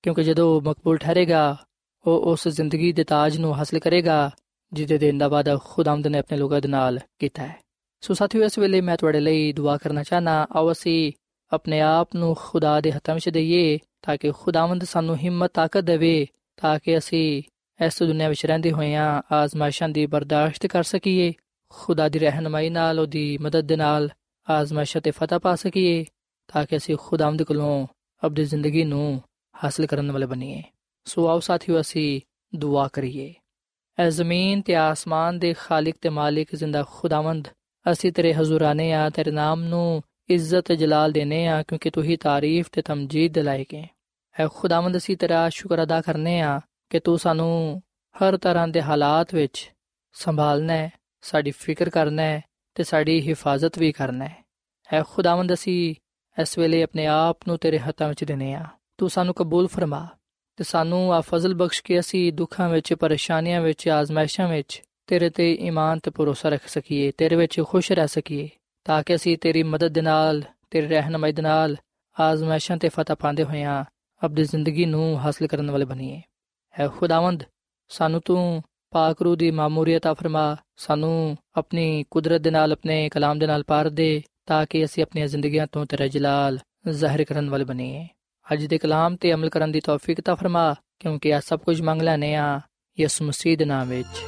[0.03, 1.57] ਕਿਉਂਕਿ ਜਦੋਂ ਮਕਬੂਲ ਠਹਿਰੇਗਾ,
[2.07, 4.31] ਉਹ ਉਸ ਜ਼ਿੰਦਗੀ ਦੇ ਤਾਜ ਨੂੰ ਹਾਸਲ ਕਰੇਗਾ,
[4.73, 7.61] ਜਿਹਦੇ ਦੇਣ ਦਾ ਵਾਅਦਾ ਖੁਦਾਮਦ ਨੇ ਆਪਣੇ ਲੋਕਾਂ ਦੇ ਨਾਲ ਕੀਤਾ ਹੈ।
[8.01, 11.13] ਸੋ ਸਾਥੀਓ, ਇਸ ਵੇਲੇ ਮੈਂ ਤੁਹਾਡੇ ਲਈ ਦੁਆ ਕਰਨਾ ਚਾਹਨਾ ਆਓ ਅਸੀਂ
[11.53, 16.27] ਆਪਣੇ ਆਪ ਨੂੰ ਖੁਦਾ ਦੇ ਹੱਥਾਂ ਵਿੱਚ ਦਈਏ, ਤਾਂ ਕਿ ਖੁਦਾਵੰਦ ਸਾਨੂੰ ਹਿੰਮਤ, ਤਾਕਤ ਦੇਵੇ
[16.61, 17.43] ਤਾਂ ਕਿ ਅਸੀਂ
[17.87, 21.33] ਇਸ ਦੁਨੀਆਂ ਵਿੱਚ ਰਹਿੰਦੇ ਹੋਇਆਂ ਆਜ਼ਮਾਇਸ਼ਾਂ ਦੀ ਬਰਦਾਸ਼ਤ ਕਰ ਸਕੀਏ,
[21.69, 24.11] ਖੁਦਾ ਦੀ ਰਹਿਨਮਾਈ ਨਾਲ, ਉਹਦੀ ਮਦਦ ਦੇ ਨਾਲ
[24.51, 26.05] ਆਜ਼ਮਾਇਸ਼ਾਂ ਤੇ ਫਤਹ ਪਾ ਸਕੀਏ,
[26.49, 27.87] ਤਾਂ ਕਿ ਅਸੀਂ ਖੁਦਾਵੰਦ ਕੋਲੋਂ
[28.25, 29.23] ਆਪਣੀ ਜ਼ਿੰਦਗੀ ਨੂੰ
[29.65, 30.63] ਹਾਸਲ ਕਰਨ ਵਾਲੇ ਬਣੀਏ।
[31.05, 32.21] ਸੋ ਆਓ ਸਾਥੀਓ, ਅਸੀਂ
[32.55, 33.35] ਦੁਆ ਕਰੀਏ।
[33.99, 37.49] ਐ ਜ਼ਮੀਨ ਤੇ ਆਸਮਾਨ ਦੇ ਖਾਲਕ ਤੇ ਮਾਲਿਕ ਜ਼ਿੰਦਾ ਖੁਦਾਵੰਦ,
[37.93, 42.17] ਅਸੀਂ ਤੇਰੇ ਹਜ਼ੂਰ ਹਜ਼ੂਰਾਨੇ ਆ ਤੇਰੇ ਨਾਮ ਨੂੰ ਇੱਜ਼ਤ ਜਲਾਲ ਦੇਨੇ ਆ ਕਿਉਂਕਿ ਤੂੰ ਹੀ
[42.17, 43.85] ਤਾਰੀਫ ਤੇ ਤਮਜੀਦ ਦਿਲਾਏਗੇ
[44.41, 47.83] ਐ ਖੁਦਾਵੰਦ ਅਸੀਂ ਤੇਰਾ ਸ਼ੁਕਰ ਅਦਾ ਕਰਨੇ ਆ ਕਿ ਤੂੰ ਸਾਨੂੰ
[48.17, 49.73] ਹਰ ਤਰ੍ਹਾਂ ਦੇ ਹਾਲਾਤ ਵਿੱਚ
[50.13, 52.43] ਸੰਭਾਲਣਾ ਹੈ, ਸਾਡੀ ਫਿਕਰ ਕਰਨਾ ਹੈ
[52.75, 54.37] ਤੇ ਸਾਡੀ ਹਿਫਾਜ਼ਤ ਵੀ ਕਰਨਾ ਹੈ।
[54.93, 55.95] ਐ ਖੁਦਾਵੰਦ ਅਸੀਂ
[56.43, 58.67] ਇਸ ਵੇਲੇ ਆਪਣੇ ਆਪ ਨੂੰ ਤੇਰੇ ਹੱਥਾਂ ਵਿੱਚ ਦਿੰਨੇ ਆ।
[58.99, 60.09] ਤੂੰ ਸਾਨੂੰ ਕਬੂਲ ਫਰਮਾ
[60.57, 65.55] ਤੇ ਸਾਨੂੰ ਆ ਫਜ਼ਲ ਬਖਸ਼ ਕੇ ਅਸੀਂ ਦੁੱਖਾਂ ਵਿੱਚ, ਪਰੇਸ਼ਾਨੀਆਂ ਵਿੱਚ, ਆਜ਼ਮਾਇਸ਼ਾਂ ਵਿੱਚ ਤੇਰੇ ਤੇ
[65.55, 68.49] ਈਮਾਨ ਤੇ ਭਰੋਸਾ ਰੱਖ ਸਕੀਏ, ਤੇਰੇ ਵਿੱਚ ਖੁਸ਼ ਰਹਿ ਸਕੀਏ
[68.85, 71.77] ਤਾਂ ਕਿ ਅਸੀਂ ਤੇਰੀ ਮਦਦ ਦੇ ਨਾਲ, ਤੇਰੀ ਰਹਿਨਮਾਈ ਦੇ ਨਾਲ
[72.21, 73.85] ਆਜ਼ਮਾਇਸ਼ਾਂ ਤੇ ਫਤਹ ਪਾਉਂਦੇ ਹੋਇਆਂ
[74.25, 76.23] ਆਪਣੀ ਜ਼ਿੰਦਗੀ ਨੂੰ ਹਾਸਲ ਕਰਨ ਵਾਲੇ ਬਣੀਏ।
[76.81, 77.45] ਹੈ ਖੁਦਾਵੰਦ,
[77.89, 83.39] ਸਾਨੂੰ ਤੂੰ ਪਾਕ ਰੂ ਦੀ ਮਾਮੂਰੀਅਤ ਆ ਫਰਮਾ। ਸਾਨੂੰ ਆਪਣੀ ਕੁਦਰਤ ਦੇ ਨਾਲ, ਆਪਣੇ ਕਲਾਮ
[83.39, 86.59] ਦੇ ਨਾਲ ਪਾਰ ਦੇ, ਤਾਂ ਕਿ ਅਸੀਂ ਆਪਣੀਆਂ ਜ਼ਿੰਦਗੀਆਂ ਤੋਂ ਤੇਰਾ ਜਲਾਲ
[86.91, 88.09] ਜ਼ਾਹਿਰ ਕਰਨ ਵਾਲੇ ਬਣੀਏ।
[88.53, 92.03] ਅੱਜ ਦੇ ਕਲਾਮ ਤੇ ਅਮਲ ਕਰਨ ਦੀ ਤੌਫੀਕ ਤਾ ਫਰਮਾ, ਕਿਉਂਕਿ ਆ ਸਭ ਕੁਝ ਮੰਗ
[92.03, 92.61] ਲੈਨੇ ਆ
[93.01, 94.25] ਯਿਸੂ ਮਸੀਹ ਦੇ ਨਾਮ ਵਿੱਚ।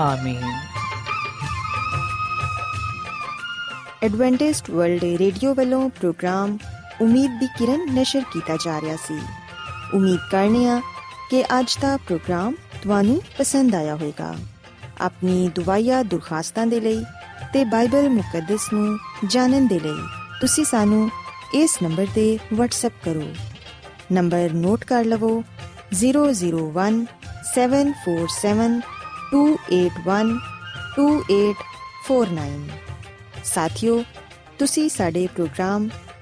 [0.00, 0.42] ਆਮੀਨ।
[4.02, 6.58] ਐਡਵੈਂਟਿਸਟ ਵਰਲਡ ਰੇਡੀਓ ਵੱਲੋਂ ਪ੍ਰੋਗਰਾਮ
[7.00, 9.20] ਉਮੀਦ ਦੀ ਕਿਰਨ ਨਿਸ਼ਰ ਕੀਤਾ ਜਾ ਰਿਹਾ ਸੀ।
[9.94, 10.80] ਉਮੀਦ ਕਰਨੇ ਆ
[11.30, 14.34] ਕਿ ਅੱਜ ਦਾ ਪ੍ਰੋਗਰਾਮ ਤੁਹਾਨੂੰ ਪਸੰਦ ਆਇਆ ਹੋਵੇਗਾ।
[15.00, 17.04] ਆਪਣੀ ਦੁਆਇਆ ਦੁਰਖਾਸਤਾਂ ਦੇ ਲਈ
[17.52, 20.02] ਤੇ ਬਾਈਬਲ ਮੁਕੱਦਸ ਨੂੰ ਜਾਣਨ ਦੇ ਲਈ
[20.40, 21.10] ਤੁਸੀਂ ਸਾਨੂੰ
[21.54, 23.32] ਇਸ ਨੰਬਰ ਤੇ WhatsApp ਕਰੋ।
[24.12, 25.42] ਨੰਬਰ ਨੋਟ ਕਰ ਲਵੋ
[25.94, 27.04] 001
[27.54, 28.80] 747
[29.32, 30.32] 281
[30.98, 32.68] 2849
[33.44, 34.04] ਸਾਥਿਓ,
[34.58, 35.88] ਤੁਸੀਂ ਸਾਡੇ ਪ੍ਰੋਗਰਾਮ